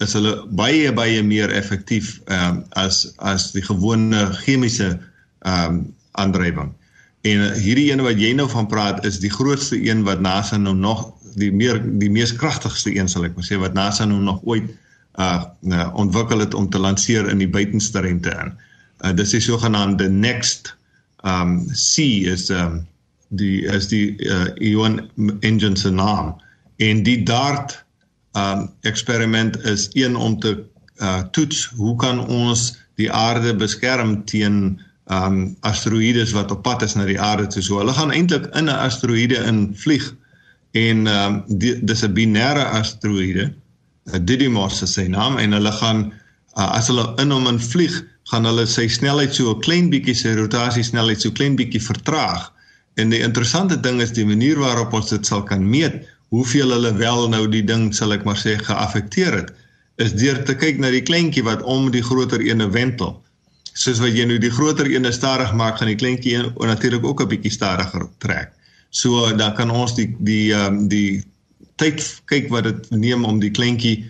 is 0.04 0.12
hulle 0.16 0.34
baie 0.58 0.90
baie 0.92 1.22
meer 1.24 1.52
effektief 1.56 2.16
um 2.32 2.62
as 2.76 3.06
as 3.24 3.50
die 3.54 3.64
gewone 3.64 4.26
chemiese 4.42 4.96
um 5.48 5.86
aandrywing. 6.20 6.72
En 7.26 7.42
hierdie 7.58 7.88
een 7.90 8.04
wat 8.04 8.20
jy 8.20 8.32
nou 8.36 8.48
van 8.50 8.68
praat 8.70 9.04
is 9.08 9.18
die 9.22 9.32
grootste 9.32 9.78
een 9.80 10.04
wat 10.06 10.20
NASA 10.20 10.58
nou 10.60 10.74
nog 10.76 11.08
die 11.40 11.50
meer 11.52 11.80
die 12.00 12.10
mees 12.12 12.34
kragtigste 12.36 12.92
een 12.94 13.08
sal 13.08 13.26
ek 13.28 13.36
maar 13.36 13.48
sê 13.48 13.58
wat 13.60 13.76
NASA 13.76 14.06
nou 14.08 14.20
nog 14.24 14.42
ooit 14.44 14.68
uh, 15.20 15.44
uh 15.72 15.88
ontwikkel 15.96 16.44
het 16.44 16.54
om 16.54 16.68
te 16.70 16.80
lanseer 16.80 17.28
in 17.32 17.40
die 17.40 17.50
buitenste 17.50 18.04
ruimte 18.04 18.32
in. 18.44 18.52
Uh 19.04 19.14
dis 19.16 19.32
die 19.32 19.44
sogenaamde 19.44 20.08
next 20.12 20.74
um 21.24 21.64
C 21.72 22.04
is 22.28 22.50
um 22.50 22.84
die 23.28 23.64
is 23.64 23.88
die 23.88 24.14
uh, 24.28 24.52
Ion 24.60 25.00
engine 25.40 25.76
se 25.76 25.90
naam 25.90 26.36
en 26.76 27.02
die 27.02 27.22
DART 27.26 27.85
um 28.36 28.66
eksperiment 28.88 29.56
is 29.64 29.88
een 29.92 30.16
om 30.16 30.38
te 30.40 30.56
uh 31.02 31.22
toets 31.36 31.66
hoe 31.76 31.96
kan 31.96 32.20
ons 32.26 32.74
die 33.00 33.10
aarde 33.12 33.54
beskerm 33.56 34.24
teen 34.24 34.80
um 35.12 35.56
asteroïdes 35.60 36.32
wat 36.36 36.50
op 36.50 36.62
pad 36.62 36.82
is 36.82 36.94
na 36.94 37.04
die 37.04 37.20
aarde 37.20 37.46
toe. 37.46 37.62
So 37.62 37.80
hulle 37.80 37.92
gaan 37.96 38.12
eintlik 38.12 38.48
in 38.54 38.70
'n 38.70 38.80
asteroïde 38.88 39.42
in 39.46 39.70
vlieg 39.76 40.14
en 40.76 41.06
um, 41.06 41.42
dis 41.88 42.02
'n 42.04 42.12
binêre 42.12 42.64
asteroïde 42.80 43.52
Didymos 44.06 44.82
is 44.82 44.92
sy 44.94 45.06
naam 45.10 45.38
en 45.42 45.52
hulle 45.56 45.72
gaan 45.80 46.02
uh, 46.56 46.68
as 46.78 46.90
hulle 46.92 47.06
in 47.22 47.32
hom 47.34 47.48
in 47.50 47.60
vlieg 47.60 47.94
gaan 48.30 48.46
hulle 48.48 48.66
sy 48.70 48.86
snelheid 48.88 49.34
so 49.34 49.54
'n 49.54 49.62
klein 49.66 49.88
bietjie 49.90 50.14
sy 50.14 50.34
rotasie 50.38 50.84
snelheid 50.86 51.20
so 51.20 51.30
klein 51.30 51.56
bietjie 51.56 51.82
vertraag 51.82 52.52
en 53.00 53.10
die 53.10 53.22
interessante 53.28 53.80
ding 53.80 54.00
is 54.00 54.12
die 54.12 54.26
manier 54.26 54.58
waarop 54.58 54.92
ons 54.92 55.10
dit 55.10 55.26
sal 55.26 55.42
kan 55.42 55.64
meet 55.64 56.04
hoeveel 56.34 56.70
hulle 56.74 56.92
wel 56.98 57.28
nou 57.28 57.44
die 57.48 57.64
ding 57.64 57.94
sal 57.94 58.14
ek 58.16 58.24
maar 58.26 58.38
sê 58.40 58.56
geaffekteer 58.58 59.36
het 59.40 59.52
is 60.02 60.12
deur 60.12 60.42
te 60.44 60.56
kyk 60.58 60.80
na 60.82 60.90
die 60.92 61.04
kleintjie 61.04 61.44
wat 61.46 61.62
om 61.64 61.88
die 61.90 62.04
groter 62.04 62.42
ene 62.44 62.68
wentel. 62.72 63.14
Soos 63.76 64.00
wat 64.02 64.16
jy 64.16 64.26
nou 64.28 64.36
die 64.40 64.52
groter 64.52 64.88
ene 64.90 65.12
stadig 65.12 65.52
maak 65.56 65.78
gaan 65.78 65.88
die 65.92 66.00
kleintjie 66.00 66.42
natuurlik 66.58 67.04
ook 67.04 67.22
'n 67.22 67.28
bietjie 67.28 67.52
stadiger 67.52 68.08
trek. 68.18 68.52
So 68.90 69.32
dan 69.36 69.54
kan 69.54 69.70
ons 69.70 69.94
die 69.94 70.14
die 70.18 70.52
ehm 70.52 70.66
um, 70.66 70.88
die 70.88 71.24
tyd 71.76 72.02
kyk 72.24 72.48
wat 72.50 72.64
dit 72.64 72.90
neem 72.90 73.24
om 73.24 73.40
die 73.40 73.50
kleintjie 73.50 74.04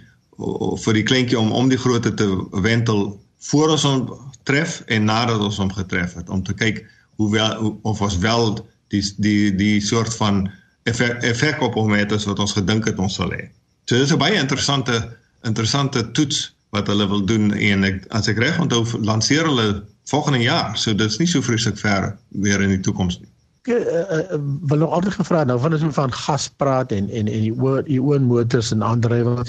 vir 0.85 0.95
die 0.95 1.03
kleintjie 1.03 1.39
om 1.39 1.53
om 1.53 1.69
die 1.69 1.79
grootte 1.79 2.15
te 2.15 2.27
wentel 2.63 3.21
voor 3.51 3.71
ons 3.71 3.83
hom 3.83 4.11
tref 4.43 4.83
en 4.87 5.05
nadat 5.05 5.41
ons 5.41 5.59
hom 5.59 5.73
getref 5.73 6.15
het 6.15 6.29
om 6.29 6.43
te 6.43 6.55
kyk 6.55 6.85
hoe 7.17 7.31
wel 7.33 7.79
of 7.83 8.01
ons 8.01 8.19
wel 8.19 8.55
die 8.89 9.03
die 9.17 9.55
die 9.55 9.81
soort 9.81 10.15
van 10.15 10.47
effek, 10.91 11.23
effek 11.23 11.63
op 11.63 11.75
hom 11.79 11.95
het 11.97 12.13
as 12.13 12.27
wat 12.31 12.43
ons 12.43 12.57
gedink 12.57 12.89
het 12.89 12.99
ons 13.03 13.19
sal 13.21 13.33
hê. 13.35 13.49
So 13.87 13.99
dis 13.99 14.13
'n 14.13 14.19
baie 14.19 14.39
interessante 14.41 15.17
interessante 15.45 16.11
toets 16.11 16.53
wat 16.75 16.87
hulle 16.91 17.07
wil 17.09 17.25
doen 17.25 17.53
en 17.55 17.85
ek 17.85 18.05
as 18.11 18.29
ek 18.29 18.39
reg 18.39 18.59
onthou 18.59 18.83
lanseer 19.01 19.47
hulle 19.47 19.85
volgende 20.11 20.43
jaar. 20.43 20.77
So 20.77 20.95
dit's 20.95 21.19
nie 21.19 21.27
so 21.27 21.43
vreeslik 21.43 21.79
ver 21.79 22.17
weer 22.29 22.61
in 22.63 22.75
die 22.75 22.81
toekoms 22.81 23.21
nie 23.21 23.31
uh, 23.67 24.39
wil 24.63 24.79
nog 24.79 24.91
altyd 24.91 25.15
gevra 25.19 25.45
nou 25.45 25.59
van 25.61 25.75
as 25.75 25.83
ons 25.83 25.95
van 25.95 26.13
gas 26.13 26.49
praat 26.61 26.93
en 26.93 27.11
en 27.11 27.27
en 27.27 27.45
die 27.47 27.55
oor 27.55 27.83
die 27.87 28.01
oor 28.03 28.21
motors 28.21 28.73
en 28.75 28.83
aandrywing. 28.83 29.43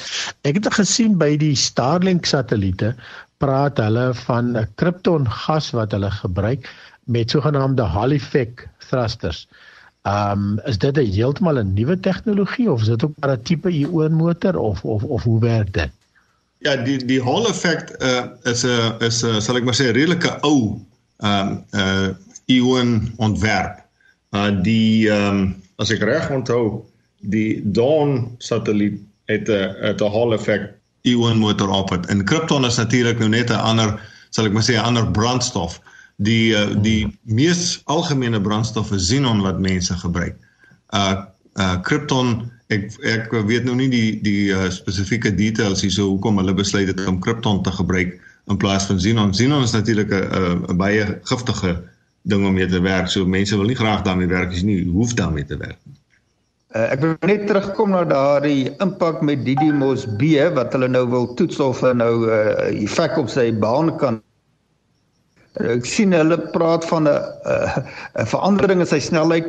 Ek 0.48 0.60
het 0.60 0.70
gesien 0.74 1.18
by 1.22 1.36
die 1.38 1.56
Starlink 1.56 2.26
satelliete 2.26 2.94
praat 3.42 3.78
hulle 3.82 4.14
van 4.26 4.58
'n 4.58 4.68
krypton 4.82 5.30
gas 5.30 5.72
wat 5.72 5.92
hulle 5.92 6.12
gebruik 6.12 6.70
met 7.06 7.30
sogenaamde 7.30 7.84
Hall 7.84 8.12
effect 8.12 8.68
thrusters. 8.90 9.48
Um 10.08 10.60
is 10.64 10.78
dit 10.78 10.98
'n 10.98 11.12
heeltemal 11.12 11.58
'n 11.60 11.74
nuwe 11.74 12.00
tegnologie 12.00 12.72
of 12.72 12.82
is 12.82 12.88
dit 12.88 13.04
ook 13.04 13.16
'n 13.26 13.42
tipe 13.44 13.70
ion 13.70 14.14
motor 14.14 14.58
of 14.58 14.84
of 14.84 15.04
of 15.04 15.24
hoe 15.24 15.40
werk 15.40 15.74
dit? 15.74 15.92
Ja, 16.60 16.76
die 16.76 17.06
die 17.06 17.24
Hall 17.24 17.46
effect 17.46 18.04
uh, 18.04 18.26
is 18.44 18.64
'n 18.64 18.96
is 19.00 19.24
'n 19.24 19.42
sal 19.42 19.58
ek 19.58 19.64
maar 19.64 19.76
sê 19.76 19.92
redelike 19.92 20.38
ou 20.42 20.80
um 21.18 21.64
uh 21.72 22.10
ion 22.46 23.14
ontwerp. 23.18 23.84
Uh 24.32 24.52
die 24.64 25.10
ehm 25.10 25.36
um, 25.36 25.56
as 25.76 25.92
ek 25.92 26.02
reg 26.02 26.30
onthou, 26.30 26.86
die 27.20 27.62
Dawn 27.72 28.36
satelliet 28.38 29.02
het 29.26 29.50
'n 29.50 29.76
het 29.82 30.02
'n 30.02 30.12
Hall 30.12 30.34
effect 30.34 30.74
ion 31.02 31.38
motor 31.38 31.70
op 31.70 31.90
het. 31.90 32.06
En 32.06 32.24
Krypton 32.24 32.66
is 32.66 32.78
natuurlik 32.78 33.20
nou 33.20 33.30
net 33.30 33.50
'n 33.50 33.60
ander, 33.60 34.00
sal 34.30 34.46
ek 34.46 34.54
maar 34.54 34.64
sê, 34.64 34.74
'n 34.74 34.88
ander 34.88 35.12
brandstof. 35.12 35.80
Uh, 35.80 35.97
die 36.18 37.18
mees 37.24 37.82
algemene 37.86 38.42
brandstof 38.42 38.92
is 38.92 39.10
xenon 39.10 39.42
wat 39.46 39.60
mense 39.60 39.94
gebruik. 39.94 40.38
Uh 40.94 41.26
uh 41.58 41.82
Krypton 41.82 42.52
ek 42.74 42.90
ek 43.06 43.32
weet 43.32 43.66
nou 43.66 43.76
nie 43.76 43.90
die 43.90 44.20
die 44.22 44.50
uh, 44.54 44.70
spesifieke 44.74 45.32
details 45.34 45.82
hier 45.82 45.94
so 45.94 46.10
hoekom 46.10 46.42
hulle 46.42 46.54
besluit 46.54 46.90
het 46.90 47.06
om 47.08 47.22
Krypton 47.22 47.64
te 47.64 47.72
gebruik 47.72 48.18
in 48.48 48.58
plaas 48.58 48.88
van 48.90 48.98
xenon. 48.98 49.32
Xenon 49.32 49.64
is 49.64 49.76
natuurlik 49.78 50.12
'n 50.12 50.66
'n 50.74 50.78
baie 50.78 51.20
giftige 51.24 51.78
ding 52.28 52.46
om 52.46 52.54
mee 52.54 52.68
te 52.68 52.82
werk. 52.82 53.08
So 53.08 53.26
mense 53.26 53.56
wil 53.56 53.70
nie 53.70 53.80
graag 53.80 54.04
daarmee 54.04 54.28
werk 54.28 54.52
as 54.52 54.62
jy 54.62 54.66
nie 54.66 54.92
hoef 54.92 55.14
daarmee 55.14 55.46
te 55.46 55.58
werk 55.58 55.80
nie. 55.86 55.96
Uh, 56.76 56.92
ek 56.92 57.00
wil 57.00 57.16
net 57.24 57.48
terugkom 57.48 57.94
na 57.96 58.04
daardie 58.04 58.74
impak 58.84 59.22
met 59.22 59.46
Didymos 59.46 60.04
B 60.20 60.36
wat 60.54 60.74
hulle 60.76 60.90
nou 60.92 61.06
wil 61.10 61.34
toets 61.40 61.60
of 61.64 61.80
hy 61.82 61.94
nou 61.96 62.28
'n 62.28 62.30
uh, 62.30 62.84
effek 62.84 63.18
op 63.18 63.30
sy 63.30 63.54
baan 63.54 63.96
kan. 63.98 64.22
Ek 65.58 65.86
sien 65.90 66.14
hulle 66.14 66.38
praat 66.54 66.86
van 66.86 67.08
'n 67.08 67.18
'n 68.22 68.30
verandering 68.34 68.80
in 68.84 68.90
sy 68.90 69.00
snelheid 69.00 69.48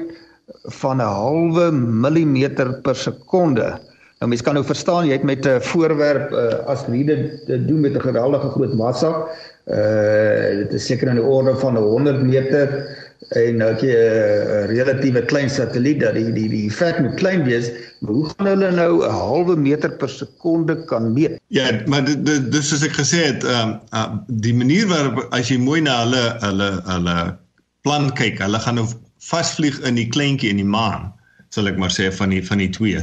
van 0.80 1.00
'n 1.00 1.12
halwe 1.20 1.70
millimeter 1.72 2.72
per 2.82 2.96
sekonde. 2.96 3.76
Nou 4.18 4.28
mense 4.30 4.42
kan 4.42 4.54
nou 4.54 4.64
verstaan 4.64 5.06
jy 5.06 5.12
het 5.12 5.22
met 5.22 5.46
'n 5.46 5.60
voorwerp 5.60 6.32
uh, 6.32 6.64
as 6.66 6.86
rede 6.88 7.38
doen 7.46 7.80
met 7.80 7.94
'n 7.94 8.00
geweldige 8.00 8.48
groot 8.50 8.74
massa 8.74 9.28
uh 9.68 10.64
dit 10.64 10.72
is 10.72 10.86
seker 10.86 11.08
in 11.08 11.20
die 11.20 11.24
orde 11.24 11.54
van 11.60 11.76
100 11.76 12.22
meter 12.22 12.88
en 13.36 13.56
nou 13.56 13.74
jy 13.76 13.92
'n 13.92 14.66
relatiewe 14.72 15.22
klein 15.22 15.50
satelliet 15.50 16.00
dat 16.00 16.14
die 16.14 16.32
die 16.32 16.48
die 16.48 16.66
effek 16.66 16.98
moet 16.98 17.14
klein 17.14 17.44
wees, 17.44 17.70
hoe 18.06 18.28
gaan 18.28 18.46
hulle 18.46 18.70
nou 18.70 19.04
'n 19.04 19.10
halwe 19.10 19.56
meter 19.56 19.90
per 19.90 20.08
sekonde 20.08 20.84
kan 20.84 21.12
meet? 21.12 21.40
Ja, 21.48 21.82
maar 21.86 22.04
dis 22.50 22.68
soos 22.68 22.82
ek 22.82 22.94
gesê 22.98 23.24
het, 23.32 23.44
ehm 23.44 23.68
um, 23.68 23.80
uh, 23.92 24.16
die 24.26 24.54
manier 24.54 24.86
waarop 24.86 25.26
as 25.30 25.48
jy 25.48 25.58
mooi 25.58 25.80
na 25.80 26.02
hulle 26.04 26.24
hulle 26.40 26.70
hulle 26.86 27.38
plan 27.82 28.12
kyk, 28.12 28.38
hulle 28.38 28.58
gaan 28.58 28.74
nou 28.74 28.86
vasvlieg 29.18 29.80
in 29.80 29.94
die 29.94 30.08
kleintjie 30.08 30.50
in 30.50 30.62
die 30.62 30.72
maan, 30.76 31.12
sal 31.50 31.66
ek 31.66 31.78
maar 31.78 31.90
sê 31.90 32.12
van 32.12 32.30
die 32.30 32.44
van 32.46 32.58
die 32.58 32.70
twee. 32.70 33.02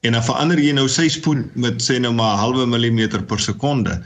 En 0.00 0.16
dan 0.16 0.24
verander 0.24 0.58
jy 0.58 0.72
nou 0.72 0.88
sy 0.88 1.08
spoed 1.08 1.54
met 1.54 1.82
sê 1.84 1.98
nou 2.00 2.12
maar 2.12 2.34
'n 2.36 2.40
halwe 2.40 2.66
millimeter 2.66 3.22
per 3.22 3.40
sekonde. 3.40 4.00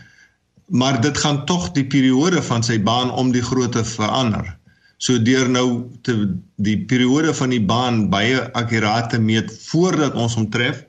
Maar 0.68 1.00
dit 1.00 1.18
gaan 1.18 1.44
tog 1.46 1.70
die 1.72 1.86
periode 1.86 2.42
van 2.42 2.62
sy 2.62 2.80
baan 2.82 3.10
om 3.10 3.32
die 3.32 3.42
grootte 3.42 3.84
verander. 3.84 4.56
So 5.02 5.18
deur 5.18 5.48
nou 5.50 5.90
te 6.06 6.14
die 6.62 6.78
periode 6.88 7.34
van 7.34 7.50
die 7.50 7.62
baan 7.62 8.08
baie 8.10 8.40
akkuraat 8.54 9.10
te 9.10 9.18
meet 9.18 9.50
voordat 9.66 10.14
ons 10.14 10.36
hom 10.38 10.48
tref 10.50 10.84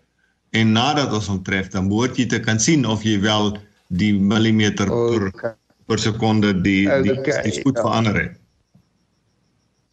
en 0.55 0.71
nadat 0.71 1.13
ons 1.13 1.27
hom 1.27 1.41
tref, 1.43 1.71
dan 1.73 1.89
moet 1.89 2.15
jy 2.17 2.27
te 2.31 2.39
kan 2.39 2.59
sien 2.61 2.85
of 2.85 3.03
jy 3.03 3.17
wel 3.23 3.55
die 3.87 4.13
millimeter 4.13 4.87
per 4.87 5.27
okay. 5.29 5.53
per 5.89 6.01
sekonde 6.01 6.53
die 6.61 6.85
die, 7.03 7.13
okay, 7.17 7.41
die 7.43 7.55
spoed 7.59 7.77
ja. 7.77 7.83
verander 7.85 8.19
het. 8.21 8.41